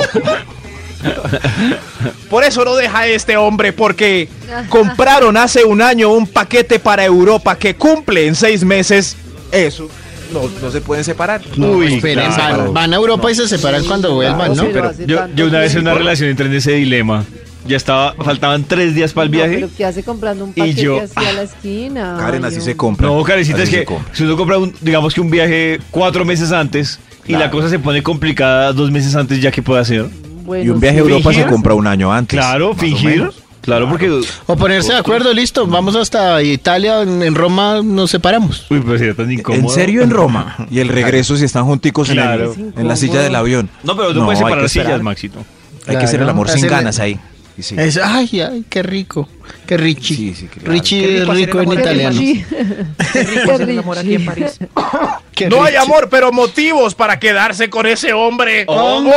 Por 2.29 2.43
eso 2.43 2.63
no 2.65 2.75
deja 2.75 2.99
a 2.99 3.07
este 3.07 3.35
hombre, 3.37 3.73
porque 3.73 4.29
compraron 4.69 5.35
hace 5.37 5.63
un 5.65 5.81
año 5.81 6.09
un 6.11 6.27
paquete 6.27 6.79
para 6.79 7.03
Europa 7.05 7.57
que 7.57 7.75
cumple 7.75 8.27
en 8.27 8.35
seis 8.35 8.63
meses. 8.63 9.15
Eso. 9.51 9.89
No, 10.33 10.41
no 10.61 10.71
se 10.71 10.81
pueden 10.81 11.03
separar. 11.03 11.41
Uy, 11.57 11.95
Esperen, 11.95 12.31
claro. 12.33 12.63
van, 12.65 12.73
van 12.73 12.93
a 12.93 12.95
Europa 12.95 13.31
y 13.31 13.35
se 13.35 13.47
separan 13.47 13.83
cuando 13.85 14.13
vuelvan, 14.15 14.55
¿no? 14.55 14.65
pero 14.73 14.91
Yo, 15.35 15.47
una 15.47 15.59
vez 15.59 15.75
en 15.75 15.81
una 15.81 15.93
relación 15.93 16.29
entré 16.29 16.47
en 16.47 16.53
ese 16.55 16.73
dilema. 16.73 17.23
Ya 17.65 17.77
estaba, 17.77 18.13
faltaban 18.15 18.65
tres 18.65 18.93
días 18.93 19.13
para 19.13 19.25
el 19.25 19.31
No, 19.31 19.37
viaje. 19.37 19.53
pero 19.55 19.69
¿qué 19.77 19.85
hace 19.85 20.03
comprando 20.03 20.43
un 20.43 20.49
Y 20.49 20.59
paquete 20.59 20.81
yo- 20.81 20.99
así 20.99 21.13
a 21.15 21.31
la 21.31 21.43
esquina? 21.43 22.17
Karen, 22.19 22.43
así 22.43 22.57
no. 22.57 22.61
se 22.63 22.75
compra. 22.75 23.07
No, 23.07 23.23
Karencita, 23.23 23.63
es 23.63 23.69
que 23.69 23.85
compra. 23.85 24.13
si 24.13 24.23
uno 24.23 24.35
compra, 24.35 24.57
un, 24.57 24.73
digamos 24.81 25.13
que 25.13 25.21
un 25.21 25.29
viaje 25.29 25.79
cuatro 25.89 26.25
meses 26.25 26.51
antes 26.51 26.99
y 27.25 27.31
la 27.33 27.49
cosa 27.49 27.69
se 27.69 27.79
pone 27.79 28.03
complicada 28.03 28.73
dos 28.73 28.91
meses 28.91 29.15
antes, 29.15 29.41
¿ya 29.41 29.49
qué 29.49 29.61
puede 29.63 29.79
hacer? 29.79 30.07
Bueno, 30.43 30.65
Y 30.65 30.69
un 30.71 30.79
viaje 30.81 30.97
a. 30.97 31.01
Europa 31.03 31.31
se 31.33 31.45
compra 31.45 31.73
un 31.73 31.87
año 31.87 32.11
antes. 32.11 32.37
Claro, 32.37 32.73
fingir. 32.73 33.31
Claro, 33.63 33.87
porque... 33.89 34.09
O 34.45 34.55
ponerse 34.57 34.91
de 34.91 34.99
acuerdo, 34.99 35.33
listo, 35.33 35.65
vamos 35.65 35.95
hasta 35.95 36.43
Italia, 36.43 37.01
en 37.01 37.23
en 37.23 37.33
Roma 37.33 37.81
nos 37.83 38.11
separamos. 38.11 38.65
Uy, 38.69 38.81
pero 38.85 38.97
sería 38.97 39.13
tan 39.15 39.31
incómodo. 39.31 39.61
¿En 39.63 39.69
serio 39.69 40.03
en 40.03 40.09
Roma? 40.09 40.55
Y 40.69 40.79
el 40.79 40.89
regreso 40.89 41.37
si 41.37 41.45
están 41.45 41.63
junticos 41.65 42.09
en, 42.09 42.19
el- 42.19 42.23
Claro. 42.25 42.55
en 42.57 42.87
la 42.87 42.95
silla 42.97 43.21
del 43.21 43.33
avión. 43.35 43.69
No, 43.83 43.95
pero 43.95 44.13
tú 44.13 44.19
No, 44.19 44.25
puedes 44.25 44.39
hay 44.39 44.43
que 44.43 44.49
separar 44.49 44.65
esperar. 44.65 44.87
sillas, 44.87 45.01
Maxito. 45.01 45.45
Hay 45.87 45.97
que 45.97 46.03
hacer 46.03 46.19
el 46.19 46.25
Claro, 46.25 46.31
amor 46.31 46.49
sin 46.49 46.67
ganas 46.67 46.99
ahí. 46.99 47.17
Y 47.55 47.61
sí. 47.61 47.75
Es, 47.77 47.97
ay, 47.97 48.41
ay, 48.41 48.65
qué 48.67 48.81
rico, 48.81 49.29
qué 49.67 49.77
Richie. 49.77 50.15
Sí, 50.15 50.33
sí, 50.33 50.47
claro. 50.47 50.71
Richie 50.71 51.01
Qué 51.01 51.13
es 51.17 51.19
rico 51.21 51.31
hacer 51.31 51.45
rico 51.45 51.57
el 51.59 51.63
en 51.63 51.69
amor 51.69 51.75
en 51.77 51.81
italiano. 51.81 52.19
Sí. 52.19 52.45
el 53.69 53.79
amor 53.79 53.97
aquí 53.99 54.15
en 54.15 54.25
París. 54.25 54.59
Qué 55.35 55.49
No 55.49 55.57
hay 55.63 55.73
Richie. 55.73 55.77
amor, 55.77 56.07
pero 56.09 56.31
motivos 56.31 56.95
para 56.95 57.19
quedarse 57.19 57.69
con 57.69 57.85
ese 57.85 58.11
hombre. 58.11 58.65
¡Hombre! 58.67 59.15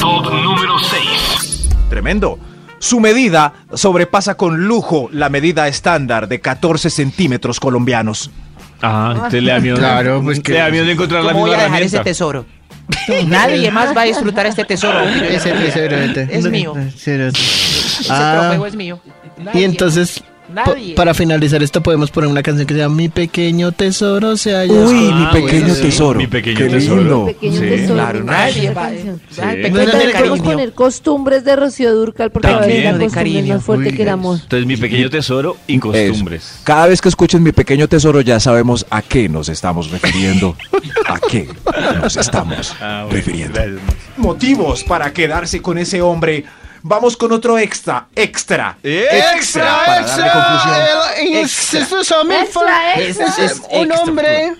Top 0.00 0.32
número 0.32 0.78
6. 0.78 1.00
Tremendo. 2.06 2.38
Su 2.78 3.00
medida 3.00 3.52
sobrepasa 3.74 4.36
con 4.36 4.68
lujo 4.68 5.08
la 5.12 5.28
medida 5.28 5.66
estándar 5.66 6.28
de 6.28 6.40
14 6.40 6.88
centímetros 6.88 7.58
colombianos. 7.58 8.30
Ajá, 8.80 9.12
entonces 9.14 9.42
le 9.42 9.50
da 9.50 9.58
miedo. 9.58 9.76
Claro, 9.76 10.20
pues 10.22 10.38
que- 10.38 10.52
Le 10.52 10.58
da 10.60 10.70
miedo 10.70 10.84
de 10.84 10.92
encontrar 10.92 11.24
la 11.24 11.32
¿Cómo 11.32 11.40
voy 11.46 11.50
misma 11.50 11.64
a 11.64 11.66
dejar 11.66 11.82
ese 11.82 11.98
tesoro? 12.00 12.46
Nadie 13.26 13.72
más 13.72 13.96
va 13.96 14.02
a 14.02 14.04
disfrutar 14.04 14.46
este 14.46 14.64
tesoro. 14.64 15.00
Ese 15.28 15.50
tesoro. 15.50 15.96
Es 16.30 16.44
mío. 16.48 16.74
Ese 16.76 17.26
Ese 17.26 18.06
Ah, 18.08 18.38
trofeo 18.50 18.66
es 18.66 18.76
mío. 18.76 19.00
y 19.52 19.64
entonces 19.64 20.22
Nadie. 20.52 20.94
para 20.94 21.12
finalizar 21.14 21.62
esto 21.62 21.82
podemos 21.82 22.10
poner 22.10 22.30
una 22.30 22.42
canción 22.42 22.66
que 22.66 22.74
se 22.74 22.80
llama 22.80 22.94
Mi 22.94 23.08
pequeño 23.08 23.72
tesoro 23.72 24.36
se 24.36 24.52
halla 24.54 24.72
Uy, 24.72 24.94
mi 24.94 25.10
Ah, 25.12 25.30
pequeño 25.32 25.60
bueno, 25.60 25.74
sí. 25.74 25.82
tesoro. 25.82 26.18
Mi 26.20 26.26
pequeño 26.26 26.56
Qué 26.58 26.68
tesoro. 26.68 26.96
lindo. 27.00 27.26
Pequeño 27.26 27.60
Sí, 27.60 27.66
tesoro. 27.66 27.94
claro, 27.94 28.24
nadie 28.24 28.70
va-. 28.70 28.90
Sí. 28.90 29.40
Pequeño 29.40 29.78
de 29.78 29.86
también 29.86 30.12
podemos 30.12 30.40
poner 30.40 30.72
costumbres 30.72 31.44
de 31.44 31.56
Rocío 31.56 31.94
Durcal 31.94 32.30
porque 32.30 32.48
Pequeño 32.48 32.64
la 32.64 32.70
de 32.70 32.76
costumbre 32.82 33.06
es 33.06 33.12
cariño. 33.12 33.54
más 33.54 33.64
fuerte 33.64 33.88
Uy, 33.90 33.96
que 33.96 34.02
el 34.02 34.08
amor. 34.08 34.38
Entonces, 34.42 34.66
mi 34.66 34.76
pequeño 34.76 35.10
tesoro 35.10 35.56
y 35.66 35.78
costumbres. 35.78 36.60
Cada 36.64 36.86
vez 36.86 37.00
que 37.00 37.08
escuchen 37.08 37.42
mi 37.42 37.52
pequeño 37.52 37.88
tesoro 37.88 38.20
ya 38.20 38.38
sabemos 38.40 38.86
a 38.90 39.02
qué 39.02 39.28
nos 39.28 39.48
estamos 39.48 39.90
refiriendo. 39.90 40.56
¿A 41.08 41.18
qué 41.20 41.48
nos 42.02 42.16
estamos 42.16 42.74
Ah, 42.80 43.02
bueno, 43.04 43.16
refiriendo? 43.16 43.54
gracias. 43.54 43.80
Motivos 44.16 44.84
para 44.84 45.12
quedarse 45.12 45.60
con 45.62 45.78
ese 45.78 46.00
hombre. 46.02 46.44
Vamos 46.88 47.16
con 47.16 47.32
otro 47.32 47.58
extra, 47.58 48.06
extra. 48.14 48.78
Extra, 48.82 49.78
para 49.84 50.06
darle 50.06 50.30
conclusión. 50.30 50.74
el- 51.20 51.36
Extra. 51.38 51.80
Esto 51.80 52.00
es 52.00 52.10
Extra, 52.12 53.02
extra. 53.02 53.26
es- 53.26 53.38
es 53.38 53.62
un 53.72 53.90
hombre. 53.92 54.52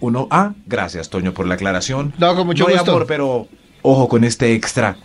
Uno, 0.00 0.26
ah, 0.30 0.52
gracias 0.66 1.10
Toño 1.10 1.32
por 1.34 1.46
la 1.46 1.54
aclaración. 1.54 2.12
No, 2.18 2.34
con 2.34 2.46
mucho 2.46 2.66
hay 2.68 2.74
gusto. 2.76 2.90
amor, 2.90 3.06
pero 3.06 3.46
ojo 3.82 4.08
con 4.08 4.24
este 4.24 4.54
extra. 4.54 4.96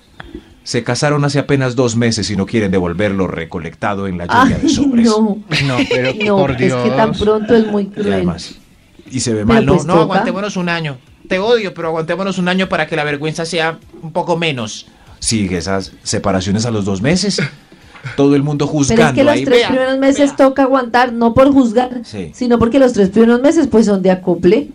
Se 0.63 0.83
casaron 0.83 1.24
hace 1.24 1.39
apenas 1.39 1.75
dos 1.75 1.95
meses 1.95 2.29
y 2.29 2.36
no 2.36 2.45
quieren 2.45 2.71
devolver 2.71 3.12
lo 3.12 3.27
recolectado 3.27 4.07
en 4.07 4.17
la 4.17 4.25
lluvia 4.25 4.55
Ay, 4.57 4.62
de 4.63 4.69
sobres. 4.69 5.05
no. 5.05 5.38
No, 5.65 5.77
pero 5.89 6.13
No, 6.25 6.38
por 6.38 6.51
es 6.51 6.57
Dios. 6.57 6.83
que 6.83 6.89
tan 6.95 7.12
pronto 7.13 7.55
es 7.55 7.67
muy 7.67 7.83
Y 7.83 7.88
cruel. 7.88 8.13
además, 8.13 8.55
y 9.09 9.19
se 9.19 9.31
ve 9.33 9.39
Pero 9.45 9.47
mal, 9.53 9.65
¿no? 9.65 9.74
pues 9.75 9.86
No, 9.86 9.93
toca. 9.93 10.03
aguantémonos 10.03 10.57
un 10.57 10.69
año. 10.69 10.97
Te 11.29 11.39
odio, 11.39 11.74
pero 11.74 11.89
aguantémonos 11.89 12.38
un 12.38 12.47
año 12.47 12.67
para 12.69 12.88
que 12.88 12.95
la 12.95 13.03
vergüenza 13.03 13.45
sea 13.45 13.77
un 14.01 14.12
poco 14.13 14.38
menos. 14.38 14.88
Sigue 15.19 15.57
esas 15.57 15.93
separaciones 16.03 16.65
a 16.65 16.71
los 16.71 16.86
dos 16.86 17.01
meses. 17.01 17.41
Todo 18.15 18.36
el 18.36 18.43
mundo 18.43 18.65
Pero 18.67 18.79
es 18.81 18.88
juzgando 18.88 19.13
que 19.15 19.24
los 19.24 19.33
ahí. 19.33 19.43
tres 19.45 19.57
vea, 19.59 19.67
primeros 19.69 19.97
meses 19.97 20.27
vea. 20.29 20.36
toca 20.47 20.63
aguantar, 20.63 21.12
no 21.13 21.33
por 21.33 21.51
juzgar, 21.51 22.01
Sí. 22.03 22.31
sino 22.33 22.57
porque 22.59 22.79
los 22.79 22.93
tres 22.93 23.09
primeros 23.09 23.41
meses 23.41 23.67
pues 23.67 23.86
son 23.86 24.01
de 24.01 24.12
acople. 24.12 24.69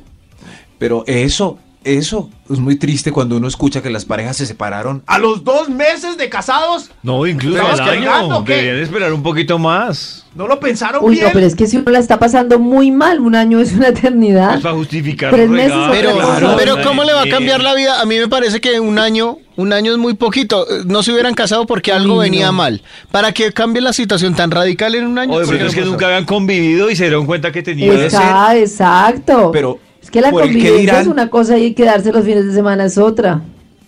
Pero 0.79 1.05
eso, 1.07 1.59
eso 1.85 2.29
es 2.51 2.59
muy 2.59 2.77
triste 2.77 3.11
cuando 3.13 3.37
uno 3.37 3.49
escucha 3.49 3.81
que 3.83 3.89
las 3.91 4.05
parejas 4.05 4.37
se 4.37 4.45
separaron. 4.47 5.03
A 5.07 5.19
los 5.19 5.45
dos 5.45 5.69
meses 5.71 6.19
de 6.19 6.29
casados, 6.29 6.91
No, 7.03 7.27
incluso 7.27 7.57
¿Estabas 7.57 7.81
al 7.81 7.89
año. 7.91 8.43
Deberían 8.43 8.77
esperar 8.79 9.13
un 9.13 9.23
poquito 9.23 9.59
más. 9.59 10.27
¿no 10.35 10.47
lo 10.49 10.59
pensaron 10.61 11.05
Uy, 11.05 11.15
bien? 11.17 11.27
no, 11.27 11.33
pero 11.35 11.47
es 11.47 11.55
que 11.55 11.67
si 11.67 11.77
uno 11.77 11.91
la 11.91 11.99
está 11.99 12.19
pasando 12.19 12.59
muy 12.59 12.91
mal, 12.91 13.21
un 13.21 13.35
año 13.35 13.61
es 13.61 13.73
una 13.73 13.89
eternidad. 13.89 14.57
Es 14.57 14.63
para 14.63 14.75
justificar 14.75 15.31
Tres 15.31 15.49
los 15.49 15.57
meses 15.57 15.73
Pero, 15.91 16.15
Claro, 16.17 16.49
la 16.49 16.57
pero 16.57 16.77
¿cómo 16.83 17.05
le 17.05 17.13
va 17.13 17.23
a 17.23 17.29
cambiar 17.29 17.61
la 17.63 17.75
vida? 17.75 18.01
A 18.01 18.05
mí 18.07 18.19
me 18.19 18.29
parece 18.29 18.61
que 18.61 18.81
un 18.81 18.99
año, 18.99 19.37
un 19.57 19.73
año 19.73 19.93
es 19.93 19.99
muy 19.99 20.15
poquito. 20.15 20.67
No 20.87 21.03
se 21.03 21.13
hubieran 21.13 21.35
casado 21.35 21.67
porque 21.67 21.93
algo 21.93 22.19
venía 22.19 22.47
no. 22.47 22.53
mal. 22.55 22.83
¿Para 23.11 23.33
que 23.33 23.53
cambie 23.53 23.81
la 23.83 23.93
situación 23.93 24.35
tan 24.35 24.51
radical 24.51 24.95
en 24.95 25.07
un 25.07 25.19
año? 25.19 25.35
O 25.35 25.39
de 25.39 25.45
Sí, 25.45 25.51
pronto 25.51 25.67
es 25.67 25.75
que 25.75 25.81
no 25.83 25.87
nunca 25.93 26.07
habían 26.07 26.25
convivido 26.25 26.91
y 26.91 26.97
se 26.97 27.05
dieron 27.05 27.27
cuenta 27.27 27.53
que 27.53 27.63
tenían. 27.63 27.97
Está, 27.99 28.57
exacto. 28.57 29.51
Pero 29.53 29.79
es 30.03 30.11
que 30.11 30.21
la 30.21 30.31
convivencia 30.31 30.73
dirán- 30.73 31.03
es 31.03 31.07
una 31.09 31.29
cosa 31.31 31.59
y 31.59 31.75
quedarse 31.75 32.13
los 32.13 32.25
fines 32.25 32.47
de 32.47 32.53
semana 32.55 32.85
es 32.85 32.99
otra. 32.99 33.43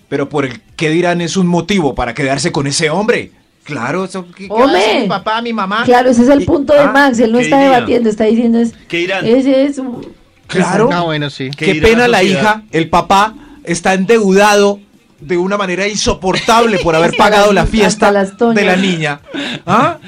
Pero 0.08 0.28
por 0.28 0.44
el 0.44 0.60
que 0.76 0.90
dirán 0.90 1.20
es 1.20 1.36
un 1.36 1.46
motivo 1.46 1.94
para 1.94 2.14
quedarse 2.14 2.52
con 2.52 2.66
ese 2.66 2.90
hombre. 2.90 3.32
Claro, 3.64 4.04
eso 4.04 4.26
¿qué, 4.36 4.46
qué 4.46 4.48
va 4.52 4.60
a 4.60 4.64
Hombre. 4.64 4.80
decir 4.80 5.00
mi 5.00 5.08
papá, 5.08 5.40
mi 5.40 5.52
mamá? 5.54 5.84
Claro, 5.86 6.10
ese 6.10 6.22
es 6.22 6.28
el 6.28 6.42
Y- 6.42 6.44
punto 6.44 6.74
de 6.74 6.80
ah, 6.80 6.90
Max, 6.92 7.18
él 7.18 7.32
no 7.32 7.38
¿qué 7.38 7.44
está 7.44 7.56
dirían? 7.56 7.74
debatiendo, 7.74 8.10
está 8.10 8.24
diciendo 8.24 8.58
es, 8.58 8.74
¿Qué 8.88 8.98
dirán? 8.98 9.24
ese 9.24 9.64
es 9.64 9.78
un- 9.78 10.06
Claro. 10.46 10.90
Ah, 10.92 11.00
bueno, 11.00 11.30
sí. 11.30 11.50
¿Qué 11.56 11.72
Qué 11.72 11.80
pena 11.80 12.06
la 12.06 12.22
hija, 12.22 12.62
el 12.72 12.90
papá 12.90 13.34
está 13.64 13.94
endeudado 13.94 14.80
de 15.20 15.36
una 15.36 15.56
manera 15.56 15.86
insoportable 15.86 16.78
por 16.78 16.94
haber 16.94 17.14
pagado 17.18 17.52
la 17.52 17.66
fiesta 17.66 18.12
de 18.12 18.64
la 18.64 18.76
niña. 18.76 19.20
¿Ah? 19.66 19.98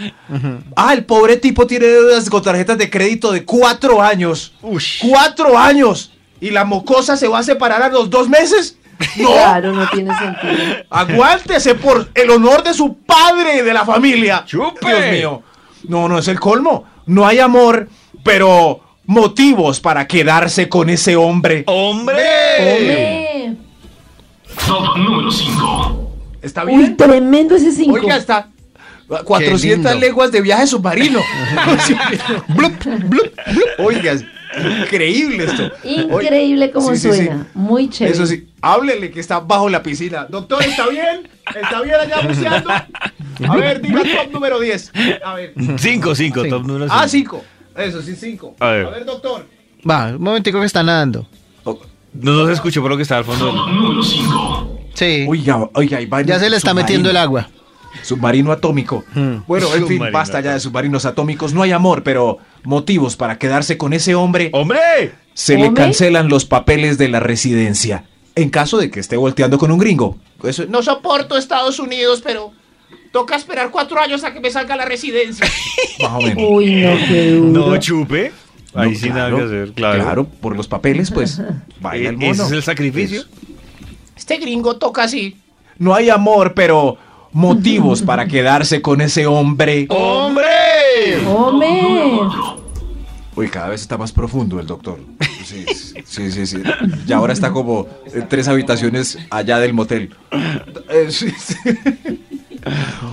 Ah, 0.74 0.92
el 0.92 1.04
pobre 1.04 1.36
tipo 1.36 1.66
tiene 1.66 1.86
deudas 1.86 2.28
con 2.28 2.42
tarjetas 2.42 2.78
de 2.78 2.90
crédito 2.90 3.32
de 3.32 3.44
cuatro 3.44 4.02
años. 4.02 4.54
¡Cuatro 5.00 5.56
años! 5.56 6.12
¿Y 6.40 6.50
la 6.50 6.64
mocosa 6.64 7.16
se 7.16 7.28
va 7.28 7.38
a 7.38 7.42
separar 7.42 7.82
a 7.82 7.88
los 7.88 8.10
dos 8.10 8.28
meses? 8.28 8.78
¡No! 9.16 9.32
Claro, 9.32 9.72
no 9.72 9.88
tiene 9.88 10.16
sentido. 10.16 10.84
Aguántese 10.90 11.74
por 11.74 12.08
el 12.14 12.30
honor 12.30 12.62
de 12.62 12.74
su 12.74 12.96
padre 12.98 13.58
y 13.58 13.62
de 13.62 13.74
la 13.74 13.84
familia. 13.84 14.44
¡Chupe! 14.46 14.86
Dios 14.86 15.12
mío. 15.12 15.42
No, 15.88 16.08
no 16.08 16.18
es 16.18 16.28
el 16.28 16.40
colmo. 16.40 16.84
No 17.06 17.26
hay 17.26 17.38
amor, 17.38 17.88
pero 18.22 18.80
motivos 19.06 19.80
para 19.80 20.06
quedarse 20.06 20.68
con 20.68 20.90
ese 20.90 21.16
hombre. 21.16 21.64
¡Hombre! 21.66 22.24
Hombre. 22.58 23.25
Número 25.26 25.30
5. 25.32 26.10
¿Está 26.42 26.64
Uy, 26.64 26.76
bien? 26.76 26.96
tremendo 26.96 27.56
ese 27.56 27.72
5. 27.72 27.92
Oiga, 27.94 28.16
está 28.16 28.48
400 29.24 29.62
lindo. 29.92 29.94
leguas 30.06 30.32
de 30.32 30.40
viaje 30.40 30.66
submarino. 30.66 31.20
Blup, 32.48 32.72
blup, 32.84 33.02
blup. 33.08 33.32
Oiga, 33.78 34.12
es 34.12 34.24
increíble 34.82 35.44
esto. 35.44 35.70
Increíble 35.84 36.70
como 36.70 36.90
Sí, 36.90 36.96
sí, 36.96 37.10
sí. 37.12 37.16
suena. 37.26 37.46
Muy 37.54 37.88
chévere. 37.90 38.14
Eso 38.14 38.26
sí, 38.26 38.48
háblele 38.60 39.10
que 39.10 39.20
está 39.20 39.40
bajo 39.40 39.68
la 39.68 39.82
piscina. 39.82 40.26
Doctor, 40.28 40.62
¿está 40.62 40.88
bien? 40.88 41.28
¿Está 41.54 41.82
bien 41.82 41.96
allá 41.96 42.20
buceando? 42.26 42.70
A 42.70 43.56
ver, 43.56 43.80
diga 43.80 44.00
top 44.02 44.32
número 44.32 44.60
10. 44.60 44.92
A 45.24 45.34
ver. 45.34 45.52
Cinco, 45.78 46.14
cinco, 46.14 46.42
Sí. 46.44 46.50
top 46.50 46.64
número 46.64 46.86
Ah, 46.90 47.06
cinco. 47.08 47.42
5. 47.74 47.82
Eso 47.82 48.00
sí, 48.02 48.14
5. 48.16 48.56
A 48.60 48.68
ver. 48.70 48.86
A 48.86 48.90
ver, 48.90 49.04
doctor. 49.04 49.46
Va, 49.88 50.06
un 50.08 50.22
momentico 50.22 50.58
que 50.60 50.66
está 50.66 50.82
nadando. 50.82 51.26
No, 51.64 52.32
no 52.32 52.46
se 52.46 52.52
escuchó 52.54 52.80
por 52.80 52.90
lo 52.90 52.96
que 52.96 53.02
estaba 53.02 53.18
al 53.18 53.24
fondo. 53.26 53.52
Top 53.52 53.68
número 53.68 54.02
5. 54.02 54.75
Sí. 54.96 55.24
Oiga, 55.28 55.68
oiga, 55.74 55.98
ahí 55.98 56.06
va 56.06 56.22
ya 56.22 56.38
se 56.40 56.50
le 56.50 56.56
está 56.56 56.74
metiendo 56.74 57.08
el 57.10 57.16
agua. 57.16 57.48
Submarino 58.02 58.52
atómico. 58.52 59.04
Hmm. 59.14 59.38
Bueno, 59.46 59.74
en 59.74 59.86
fin, 59.86 60.02
basta 60.12 60.40
ya 60.40 60.52
de 60.54 60.60
submarinos 60.60 61.06
atómicos. 61.06 61.54
No 61.54 61.62
hay 61.62 61.72
amor, 61.72 62.02
pero 62.02 62.38
motivos 62.64 63.16
para 63.16 63.38
quedarse 63.38 63.78
con 63.78 63.92
ese 63.92 64.14
hombre. 64.14 64.50
¡Hombre! 64.52 65.12
Se 65.34 65.56
le 65.56 65.72
cancelan 65.72 66.28
los 66.28 66.44
papeles 66.44 66.98
de 66.98 67.08
la 67.08 67.20
residencia. 67.20 68.04
En 68.34 68.50
caso 68.50 68.76
de 68.76 68.90
que 68.90 69.00
esté 69.00 69.16
volteando 69.16 69.56
con 69.58 69.70
un 69.70 69.78
gringo. 69.78 70.18
Eso, 70.44 70.64
No 70.68 70.82
soporto 70.82 71.38
Estados 71.38 71.78
Unidos, 71.78 72.20
pero 72.22 72.52
toca 73.12 73.34
esperar 73.34 73.70
cuatro 73.70 73.98
años 73.98 74.24
a 74.24 74.34
que 74.34 74.40
me 74.40 74.50
salga 74.50 74.76
la 74.76 74.84
residencia. 74.84 75.46
más 76.02 76.12
o 76.12 76.20
menos. 76.20 76.44
Uy, 76.50 76.74
no, 76.82 76.96
qué 77.08 77.30
duro. 77.32 77.66
No 77.70 77.76
chupe. 77.78 78.32
Ahí 78.74 78.90
No, 78.92 78.98
sí 78.98 79.08
nada 79.08 79.34
que 79.34 79.42
hacer, 79.42 79.72
Claro, 79.72 80.02
claro. 80.02 80.24
por 80.26 80.54
los 80.54 80.68
papeles, 80.68 81.10
pues. 81.10 81.40
Baila 81.80 82.10
el 82.10 82.16
Eh, 82.22 82.28
¿Ese 82.30 82.42
mono. 82.42 82.46
es 82.46 82.52
el 82.52 82.62
sacrificio? 82.62 83.22
Este 84.16 84.38
gringo 84.38 84.76
toca 84.76 85.04
así. 85.04 85.36
No 85.78 85.94
hay 85.94 86.08
amor, 86.08 86.54
pero 86.54 86.96
motivos 87.32 88.00
para 88.02 88.26
quedarse 88.26 88.80
con 88.80 89.00
ese 89.02 89.26
hombre. 89.26 89.86
¡Hombre! 89.90 91.26
Hombre. 91.26 91.68
Uy, 93.34 93.48
cada 93.50 93.68
vez 93.68 93.82
está 93.82 93.98
más 93.98 94.12
profundo 94.12 94.58
el 94.58 94.66
doctor. 94.66 94.98
Sí, 95.44 95.66
sí, 96.06 96.32
sí, 96.32 96.46
sí. 96.46 96.62
Y 97.06 97.12
ahora 97.12 97.34
está 97.34 97.52
como 97.52 97.86
en 98.12 98.26
tres 98.28 98.48
habitaciones 98.48 99.18
allá 99.30 99.58
del 99.58 99.74
motel. 99.74 100.14
Eh, 100.88 101.08
sí, 101.10 101.30
sí. 101.36 101.54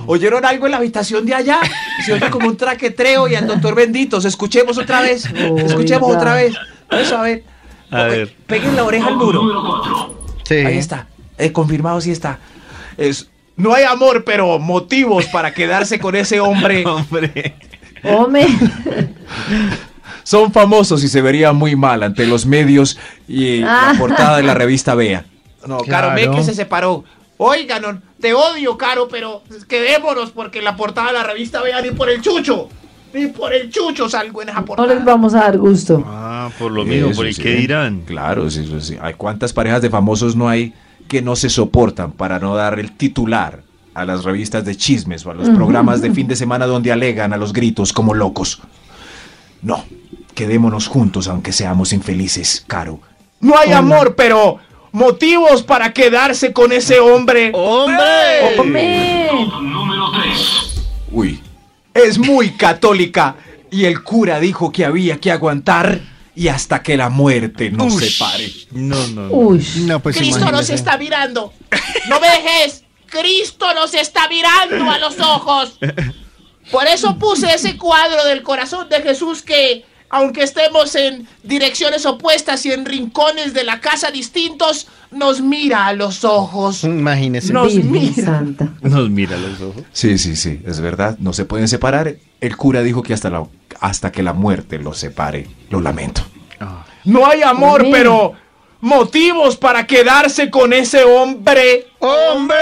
¿Oyeron 0.06 0.44
algo 0.46 0.64
en 0.64 0.72
la 0.72 0.78
habitación 0.78 1.26
de 1.26 1.34
allá? 1.34 1.60
Se 2.04 2.14
oye 2.14 2.30
como 2.30 2.48
un 2.48 2.56
traquetreo 2.56 3.28
y 3.28 3.34
al 3.34 3.46
doctor 3.46 3.74
benditos. 3.74 4.24
Escuchemos 4.24 4.78
otra 4.78 5.02
vez. 5.02 5.26
Escuchemos 5.58 6.16
otra 6.16 6.34
vez. 6.34 6.54
Vamos 6.90 7.12
a 7.12 7.20
ver. 7.20 7.44
A 7.90 8.04
ver. 8.04 8.34
Peguen 8.46 8.74
la 8.74 8.84
oreja 8.84 9.08
al 9.08 9.16
muro. 9.16 10.23
Número 10.50 10.56
4. 10.58 10.62
Sí. 10.62 10.66
Ahí 10.66 10.78
está. 10.78 11.06
Eh, 11.38 11.52
confirmado 11.52 12.00
sí 12.00 12.10
está. 12.10 12.38
Es, 12.96 13.28
no 13.56 13.74
hay 13.74 13.84
amor, 13.84 14.24
pero 14.24 14.58
motivos 14.58 15.26
para 15.26 15.52
quedarse 15.52 15.98
con 15.98 16.14
ese 16.16 16.40
hombre. 16.40 16.84
¡Hombre! 16.86 17.56
Hombre. 18.02 18.46
Son 20.22 20.52
famosos 20.52 21.04
y 21.04 21.08
se 21.08 21.20
vería 21.20 21.52
muy 21.52 21.76
mal 21.76 22.02
ante 22.02 22.26
los 22.26 22.46
medios 22.46 22.98
y 23.28 23.58
la 23.58 23.90
Ah. 23.90 23.94
portada 23.98 24.38
de 24.38 24.42
la 24.42 24.54
revista 24.54 24.94
Vea. 24.94 25.26
No, 25.66 25.78
Claro. 25.78 26.08
Caro 26.08 26.30
me 26.30 26.36
que 26.36 26.42
se 26.42 26.54
separó. 26.54 27.04
Oiga, 27.36 27.80
no, 27.80 28.00
te 28.20 28.32
odio, 28.32 28.78
Caro, 28.78 29.08
pero 29.08 29.42
quedémonos 29.68 30.30
porque 30.30 30.62
la 30.62 30.76
portada 30.76 31.08
de 31.08 31.14
la 31.14 31.24
revista 31.24 31.62
vea 31.62 31.80
ni 31.82 31.90
por 31.90 32.08
el 32.08 32.22
chucho. 32.22 32.68
Ni 33.14 33.28
por 33.28 33.54
el 33.54 33.70
chucho 33.70 34.08
salgo 34.08 34.42
en 34.42 34.48
esa 34.48 34.64
No 34.76 34.86
les 34.86 35.04
vamos 35.04 35.34
a 35.34 35.38
dar 35.38 35.56
gusto. 35.56 36.02
Ah, 36.04 36.50
por 36.58 36.72
lo 36.72 36.84
mismo, 36.84 37.12
por 37.12 37.26
el 37.26 37.34
sí. 37.34 37.42
que 37.42 37.54
dirán. 37.54 38.02
Claro, 38.04 38.50
sí, 38.50 38.66
sí, 38.66 38.80
sí. 38.80 38.98
Hay 39.00 39.14
cuántas 39.14 39.52
parejas 39.52 39.80
de 39.80 39.88
famosos 39.88 40.34
no 40.34 40.48
hay 40.48 40.74
que 41.06 41.22
no 41.22 41.36
se 41.36 41.48
soportan 41.48 42.12
para 42.12 42.40
no 42.40 42.56
dar 42.56 42.78
el 42.80 42.92
titular 42.92 43.62
a 43.94 44.04
las 44.04 44.24
revistas 44.24 44.64
de 44.64 44.76
chismes 44.76 45.24
o 45.24 45.30
a 45.30 45.34
los 45.34 45.48
programas 45.50 46.02
de 46.02 46.10
fin 46.10 46.26
de 46.26 46.34
semana 46.34 46.66
donde 46.66 46.90
alegan 46.90 47.32
a 47.32 47.36
los 47.36 47.52
gritos 47.52 47.92
como 47.92 48.14
locos. 48.14 48.60
No, 49.62 49.84
quedémonos 50.34 50.88
juntos 50.88 51.28
aunque 51.28 51.52
seamos 51.52 51.92
infelices, 51.92 52.64
Caro. 52.66 52.98
No 53.38 53.56
hay 53.56 53.72
amor, 53.72 54.16
pero 54.16 54.58
motivos 54.90 55.62
para 55.62 55.92
quedarse 55.92 56.52
con 56.52 56.72
ese 56.72 56.98
hombre. 56.98 57.52
¡Hombre! 57.54 58.58
Hombre. 58.58 59.28
Número 59.62 60.10
3. 60.10 60.86
Uy, 61.12 61.40
Es 61.94 62.18
muy 62.18 62.50
católica. 62.50 63.36
Y 63.70 63.86
el 63.86 64.02
cura 64.02 64.38
dijo 64.40 64.70
que 64.70 64.84
había 64.84 65.18
que 65.18 65.32
aguantar 65.32 66.00
y 66.36 66.48
hasta 66.48 66.82
que 66.82 66.96
la 66.96 67.08
muerte 67.08 67.70
nos 67.70 67.94
Ush. 67.94 68.04
separe. 68.04 68.52
No, 68.72 69.06
no, 69.08 69.28
no. 69.28 69.34
Uy. 69.34 69.66
No, 69.86 70.00
pues 70.00 70.16
Cristo 70.16 70.50
nos 70.50 70.68
está 70.70 70.98
mirando. 70.98 71.52
No 72.08 72.20
me 72.20 72.28
dejes. 72.28 72.84
Cristo 73.06 73.72
nos 73.74 73.94
está 73.94 74.28
mirando 74.28 74.90
a 74.90 74.98
los 74.98 75.18
ojos. 75.20 75.78
Por 76.70 76.86
eso 76.86 77.18
puse 77.18 77.54
ese 77.54 77.76
cuadro 77.76 78.24
del 78.24 78.42
corazón 78.42 78.88
de 78.88 79.02
Jesús 79.02 79.42
que, 79.42 79.84
aunque 80.10 80.42
estemos 80.42 80.94
en 80.94 81.26
direcciones 81.42 82.06
opuestas 82.06 82.64
y 82.66 82.72
en 82.72 82.84
rincones 82.84 83.54
de 83.54 83.64
la 83.64 83.80
casa 83.80 84.10
distintos, 84.10 84.86
nos 85.10 85.40
mira 85.40 85.86
a 85.86 85.92
los 85.92 86.24
ojos. 86.24 86.84
Imagínese. 86.84 87.52
Nos 87.52 87.74
mira. 87.74 88.24
Santa. 88.24 88.68
Nos 88.82 89.10
mira 89.10 89.36
los 89.36 89.60
ojos. 89.60 89.82
Sí, 89.92 90.18
sí, 90.18 90.36
sí, 90.36 90.60
es 90.66 90.80
verdad. 90.80 91.16
No 91.18 91.32
se 91.32 91.44
pueden 91.44 91.68
separar. 91.68 92.16
El 92.40 92.56
cura 92.56 92.82
dijo 92.82 93.02
que 93.02 93.14
hasta, 93.14 93.30
la, 93.30 93.46
hasta 93.80 94.12
que 94.12 94.22
la 94.22 94.32
muerte 94.32 94.78
los 94.78 94.98
separe. 94.98 95.48
Lo 95.70 95.80
lamento. 95.80 96.22
No 97.04 97.26
hay 97.26 97.42
amor, 97.42 97.80
Amén. 97.80 97.92
pero 97.92 98.32
motivos 98.80 99.56
para 99.56 99.86
quedarse 99.86 100.50
con 100.50 100.72
ese 100.72 101.04
hombre. 101.04 101.88
¡Hombre! 101.98 102.54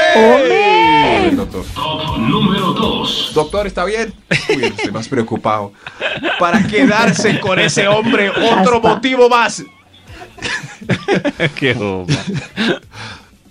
El 1.03 1.37
doctor. 1.37 1.65
Top 1.75 2.19
número 2.19 2.73
2. 2.73 3.33
Doctor, 3.35 3.67
¿está 3.67 3.85
bien? 3.85 4.15
Uy, 4.51 4.65
estoy 4.65 4.91
más 4.91 5.09
preocupado. 5.09 5.73
Para 6.39 6.67
quedarse 6.67 7.41
con 7.41 7.59
ese 7.59 7.89
hombre, 7.89 8.31
otro 8.31 8.77
Hasta. 8.77 8.89
motivo 8.89 9.29
más. 9.29 9.63
Qué 11.57 11.75
bomba. 11.75 12.15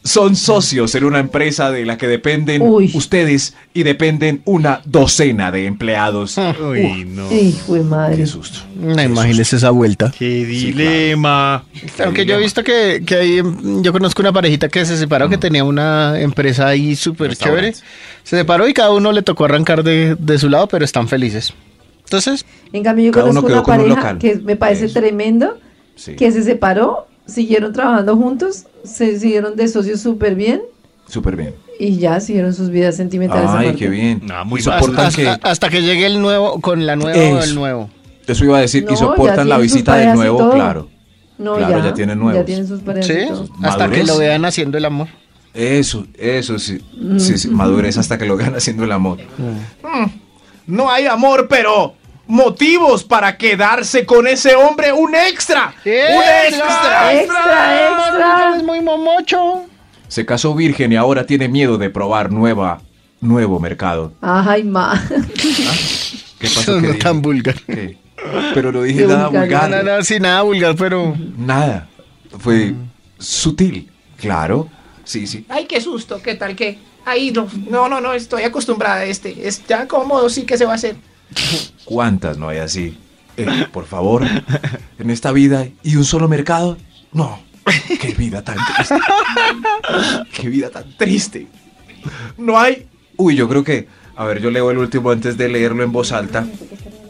Son 0.03 0.35
socios 0.35 0.95
en 0.95 1.03
una 1.03 1.19
empresa 1.19 1.69
de 1.69 1.85
la 1.85 1.95
que 1.95 2.07
dependen 2.07 2.63
Uy. 2.63 2.89
ustedes 2.95 3.53
y 3.71 3.83
dependen 3.83 4.41
una 4.45 4.81
docena 4.85 5.51
de 5.51 5.67
empleados. 5.67 6.39
Uy, 6.39 7.05
no. 7.07 7.31
Hijo 7.31 7.75
de 7.75 7.83
madre. 7.83 8.17
Qué 8.17 8.25
susto. 8.25 8.59
No, 8.75 8.99
imagínese 8.99 9.57
esa 9.57 9.69
vuelta. 9.69 10.11
Qué 10.17 10.43
dilema. 10.45 11.63
Aunque 12.03 12.25
yo 12.25 12.33
he 12.35 12.39
visto 12.39 12.63
que, 12.63 13.03
que 13.05 13.15
hay, 13.15 13.43
mm, 13.43 13.83
yo 13.83 13.91
conozco 13.91 14.23
una 14.23 14.33
parejita 14.33 14.69
que 14.69 14.83
se 14.85 14.97
separó, 14.97 15.29
que 15.29 15.37
tenía 15.37 15.63
una 15.63 16.19
empresa 16.19 16.67
ahí 16.67 16.95
súper 16.95 17.35
chévere. 17.35 17.73
Se 17.73 18.37
separó 18.37 18.67
y 18.67 18.73
cada 18.73 18.91
uno 18.91 19.11
le 19.11 19.21
tocó 19.21 19.45
arrancar 19.45 19.83
de, 19.83 20.15
de 20.17 20.39
su 20.39 20.49
lado, 20.49 20.67
pero 20.67 20.83
están 20.83 21.07
felices. 21.07 21.53
Entonces, 22.05 22.43
En 22.73 22.83
cambio, 22.83 23.05
yo 23.05 23.11
Cada 23.11 23.29
uno 23.29 23.41
conozco 23.43 23.65
quedó 23.71 23.75
una 23.85 23.93
un 23.93 23.99
pareja 24.01 24.19
que 24.19 24.35
me 24.37 24.55
parece 24.55 24.85
Eso. 24.85 24.99
tremendo, 24.99 25.59
Sí. 25.95 26.15
que 26.15 26.31
se 26.31 26.41
separó, 26.43 27.07
siguieron 27.25 27.73
trabajando 27.73 28.15
juntos, 28.17 28.65
se 28.83 29.19
siguieron 29.19 29.55
de 29.55 29.67
socios 29.67 30.01
súper 30.01 30.35
bien 30.35 30.61
Súper 31.07 31.35
bien. 31.35 31.55
y 31.79 31.97
ya 31.97 32.19
siguieron 32.19 32.53
sus 32.53 32.69
vidas 32.69 32.95
sentimentales. 32.95 33.49
Ay, 33.53 33.75
qué 33.75 33.89
bien. 33.89 34.21
Ah, 34.31 34.43
muy 34.43 34.59
y 34.59 34.63
soportan 34.63 35.05
hasta, 35.07 35.21
que... 35.21 35.27
hasta- 35.29 35.49
hasta 35.49 35.69
que 35.69 35.81
llegue 35.81 36.05
el 36.05 36.21
nuevo, 36.21 36.59
con 36.61 36.85
la 36.85 36.95
nueva 36.95 37.17
o 37.17 37.21
Eso. 37.39 37.43
el 37.43 37.55
nuevo. 37.55 37.89
Eso 38.27 38.45
iba 38.45 38.57
a 38.57 38.61
decir. 38.61 38.85
No, 38.85 38.93
y 38.93 38.97
soportan 38.97 39.49
la 39.49 39.57
visita 39.57 39.95
del 39.95 40.13
nuevo, 40.13 40.51
claro. 40.51 40.87
No, 41.37 41.55
Claro, 41.55 41.79
ya, 41.79 41.85
ya 41.85 41.93
tienen 41.93 42.19
nuevos. 42.19 42.35
Ya 42.39 42.45
tienen 42.45 42.67
sus 42.67 42.81
parejas 42.81 43.07
Sí, 43.07 43.43
hasta 43.63 43.89
que 43.89 44.03
lo 44.03 44.17
vean 44.17 44.45
haciendo 44.45 44.77
el 44.77 44.85
amor. 44.85 45.07
Eso, 45.53 46.05
eso 46.17 46.59
sí. 46.59 46.79
Sí, 47.17 47.37
sí, 47.39 47.47
madurez 47.49 47.97
hasta 47.97 48.17
que 48.17 48.25
lo 48.25 48.37
vean 48.37 48.55
haciendo 48.55 48.83
el 48.83 48.91
amor. 48.91 49.17
No 50.67 50.89
hay 50.89 51.07
amor, 51.07 51.47
pero 51.49 51.95
motivos 52.31 53.03
para 53.03 53.37
quedarse 53.37 54.05
con 54.05 54.25
ese 54.25 54.55
hombre. 54.55 54.93
Un 54.93 55.13
extra. 55.13 55.75
Un 55.85 55.91
extra. 55.91 57.13
Extra, 57.13 57.21
extra. 57.21 58.55
Es 58.55 58.63
muy 58.63 58.81
momocho. 58.81 59.65
Se 60.07 60.25
casó 60.25 60.55
virgen 60.55 60.93
y 60.93 60.95
ahora 60.95 61.25
tiene 61.25 61.49
miedo 61.49 61.77
de 61.77 61.89
probar 61.89 62.31
nueva, 62.31 62.81
nuevo 63.19 63.59
mercado. 63.59 64.13
Ay, 64.21 64.63
ma. 64.63 65.01
¿Qué 66.39 66.47
pasó? 66.47 66.77
Eso 66.77 66.81
¿Qué 66.81 66.87
no 66.87 66.95
tan 66.95 67.21
vulgar. 67.21 67.55
¿Qué? 67.65 67.97
Pero 68.53 68.71
no 68.71 68.83
dije 68.83 69.01
Qué 69.01 69.07
nada 69.07 69.27
vulgar. 69.27 69.43
vulgar. 69.67 69.69
No, 69.85 69.97
no, 69.97 70.03
sí, 70.03 70.19
nada 70.19 70.41
vulgar, 70.41 70.75
pero... 70.77 71.15
Nada. 71.37 71.89
Fue 72.39 72.73
sutil. 73.19 73.89
Claro. 74.17 74.69
Sí, 75.03 75.27
sí. 75.27 75.45
Ay, 75.49 75.65
qué 75.65 75.81
susto, 75.81 76.21
qué 76.21 76.35
tal 76.35 76.55
que. 76.55 76.79
Ahí 77.03 77.31
no, 77.31 77.47
no, 77.69 77.89
no, 77.89 77.99
no, 77.99 78.13
estoy 78.13 78.43
acostumbrada 78.43 78.97
a 78.97 79.05
este. 79.05 79.47
Es 79.47 79.65
ya 79.67 79.87
cómodo, 79.87 80.29
sí 80.29 80.43
que 80.43 80.57
se 80.57 80.65
va 80.65 80.73
a 80.73 80.75
hacer. 80.75 80.95
¿Cuántas 81.91 82.37
no 82.37 82.47
hay 82.47 82.59
así? 82.59 82.97
Eh, 83.35 83.67
por 83.73 83.85
favor, 83.85 84.23
en 84.97 85.09
esta 85.09 85.33
vida 85.33 85.67
y 85.83 85.97
un 85.97 86.05
solo 86.05 86.29
mercado. 86.29 86.77
No. 87.11 87.37
Qué 87.99 88.13
vida 88.17 88.41
tan 88.41 88.55
triste. 88.55 88.95
Qué 90.33 90.47
vida 90.47 90.69
tan 90.69 90.95
triste. 90.95 91.47
No 92.37 92.57
hay. 92.57 92.87
Uy, 93.17 93.35
yo 93.35 93.49
creo 93.49 93.65
que, 93.65 93.89
a 94.15 94.23
ver, 94.23 94.41
yo 94.41 94.51
leo 94.51 94.71
el 94.71 94.77
último 94.77 95.11
antes 95.11 95.35
de 95.35 95.49
leerlo 95.49 95.83
en 95.83 95.91
voz 95.91 96.13
alta. 96.13 96.47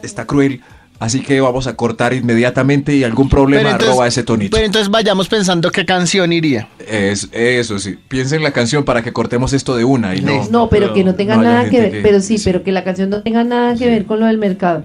Está 0.02 0.26
cruel, 0.26 0.62
así 1.02 1.20
que 1.20 1.40
vamos 1.40 1.66
a 1.66 1.74
cortar 1.76 2.14
inmediatamente 2.14 2.94
y 2.94 3.04
algún 3.04 3.28
problema 3.28 3.70
entonces- 3.70 3.88
arroba 3.88 4.06
ese 4.06 4.22
tonito. 4.22 4.54
Pero 4.56 4.66
entonces 4.66 4.88
vayamos 4.90 5.28
pensando 5.28 5.70
qué 5.70 5.84
canción 5.84 6.32
iría. 6.32 6.68
Es, 6.88 7.28
eso 7.32 7.78
sí, 7.78 7.98
piensen 8.08 8.38
en 8.38 8.44
la 8.44 8.52
canción 8.52 8.84
para 8.84 9.02
que 9.02 9.12
cortemos 9.12 9.52
esto 9.52 9.76
de 9.76 9.84
una 9.84 10.14
y 10.14 10.20
no. 10.22 10.46
No, 10.50 10.68
pero 10.68 10.94
que 10.94 11.04
no 11.04 11.14
tenga 11.14 11.36
no 11.36 11.42
nada 11.42 11.68
que 11.68 11.80
ver. 11.80 11.90
que- 11.92 12.00
pero 12.02 12.20
sí, 12.20 12.38
sí. 12.38 12.44
pero 12.44 12.62
que 12.62 12.72
la 12.72 12.84
canción 12.84 13.10
no 13.10 13.22
tenga 13.22 13.44
nada 13.44 13.74
que 13.74 13.86
ver 13.88 14.04
con 14.06 14.20
lo 14.20 14.26
del 14.26 14.38
mercado. 14.38 14.84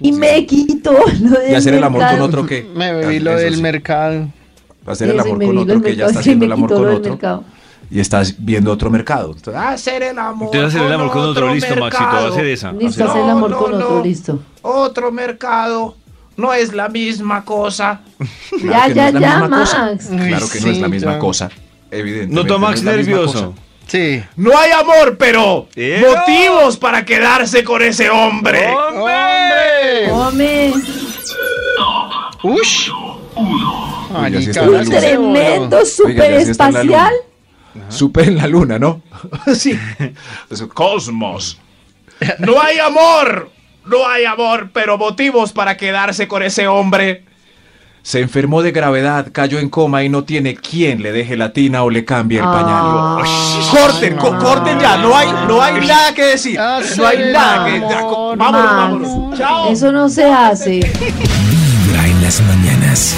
Y 0.00 0.12
me 0.12 0.46
quito 0.46 0.92
lo 1.22 1.38
del 1.40 1.52
Y 1.52 1.54
hacer 1.54 1.74
el 1.74 1.84
amor 1.84 2.02
con 2.10 2.20
otro 2.22 2.46
que. 2.46 2.66
Me 2.74 2.92
bebí 2.92 3.18
lo 3.20 3.32
Eso 3.32 3.40
del 3.40 3.56
sí. 3.56 3.62
mercado. 3.62 4.28
Hacer 4.86 5.08
el 5.10 5.18
amor 5.20 5.42
con 5.44 5.58
otro 5.58 5.80
que 5.82 5.96
ya 5.96 6.06
está 6.06 6.20
haciendo 6.20 6.40
me 6.40 6.46
el 6.46 6.52
amor 6.52 6.68
con 6.70 6.82
lo 6.82 6.88
del 6.88 6.96
otro. 7.12 7.44
Y 7.94 8.00
estás 8.00 8.34
viendo 8.38 8.72
otro 8.72 8.90
mercado. 8.90 9.32
Entonces, 9.36 9.54
ah, 9.56 9.70
Hacer 9.70 10.02
el 10.02 10.18
amor. 10.18 10.48
Entonces 10.52 10.74
hacer 10.74 10.80
el 10.80 10.92
con 10.92 11.00
amor 11.00 11.12
con 11.12 11.22
otro, 11.22 11.54
listo, 11.54 11.76
Maxito, 11.76 12.04
mercado. 12.04 12.28
hacer 12.32 12.46
esa. 12.46 12.72
Listo, 12.72 13.04
hacer- 13.04 13.20
el 13.20 13.26
No, 13.28 13.32
amor 13.32 13.50
no, 13.50 13.58
con 13.58 13.70
no. 13.70 13.76
otro, 13.86 14.02
listo. 14.04 14.38
Otro 14.62 15.12
mercado. 15.12 15.96
No 16.36 16.52
es 16.52 16.72
la 16.74 16.88
misma 16.88 17.44
cosa. 17.44 18.00
Ya, 18.62 18.88
no 18.88 18.94
ya, 18.94 19.10
ya, 19.10 19.40
cosa. 19.48 19.78
Max. 19.84 20.06
Claro 20.08 20.46
que 20.52 20.60
no 20.60 20.66
es 20.72 20.78
la 20.80 20.88
misma 20.88 21.12
ya. 21.12 21.18
cosa. 21.20 21.50
Evidentemente. 21.90 22.34
Noto 22.34 22.54
a 22.54 22.58
no 22.58 22.66
Max 22.66 22.82
nervioso. 22.82 23.54
Sí. 23.86 24.24
No 24.36 24.58
hay 24.58 24.72
amor, 24.72 25.16
pero 25.16 25.68
motivos 25.76 26.76
para 26.76 27.04
quedarse 27.04 27.62
con 27.62 27.80
ese 27.82 28.10
hombre. 28.10 28.72
¡Hombre! 28.74 30.10
Hombre, 30.10 30.72
¡Ush! 32.42 32.90
Uy, 33.36 34.42
tremendo 34.90 35.78
Oiga, 36.04 37.10
super 37.88 38.28
en 38.28 38.36
la 38.36 38.46
luna. 38.46 38.76
espacial. 38.76 38.92
Super 38.92 38.98
en 38.98 39.16
la 39.16 39.16
luna, 39.16 39.44
¿no? 39.46 39.54
Sí. 39.54 39.78
Cosmos. 40.72 41.58
No 42.38 42.60
hay 42.60 42.78
amor. 42.78 43.50
No 43.86 44.08
hay 44.08 44.24
amor, 44.24 44.70
pero 44.72 44.96
motivos 44.96 45.52
para 45.52 45.76
quedarse 45.76 46.26
con 46.26 46.42
ese 46.42 46.66
hombre. 46.68 47.24
Se 48.02 48.20
enfermó 48.20 48.60
de 48.62 48.70
gravedad, 48.70 49.28
cayó 49.32 49.58
en 49.58 49.70
coma 49.70 50.04
y 50.04 50.10
no 50.10 50.24
tiene 50.24 50.54
quien 50.56 51.02
le 51.02 51.10
deje 51.12 51.36
la 51.38 51.52
tina 51.54 51.82
o 51.84 51.90
le 51.90 52.04
cambie 52.04 52.38
el 52.38 52.44
pañal. 52.44 52.68
Ah, 52.68 53.22
Corten, 53.70 54.16
co- 54.16 54.36
corten 54.38 54.78
ya. 54.78 54.98
No 54.98 55.16
hay, 55.16 55.28
no 55.48 55.62
hay 55.62 55.86
nada 55.86 56.12
que 56.14 56.22
decir. 56.24 56.60
Hacer 56.60 56.98
No 56.98 57.06
hay 57.06 57.32
nada 57.32 57.64
que. 57.66 57.80
co- 57.80 58.34
vámonos, 58.36 58.76
vámonos. 58.76 59.38
Chao. 59.38 59.70
Eso 59.72 59.90
no 59.90 60.08
se 60.10 60.24
hace. 60.24 60.80
Vibra 61.00 62.06
en 62.06 62.22
las 62.22 62.40
mañanas. 62.42 63.16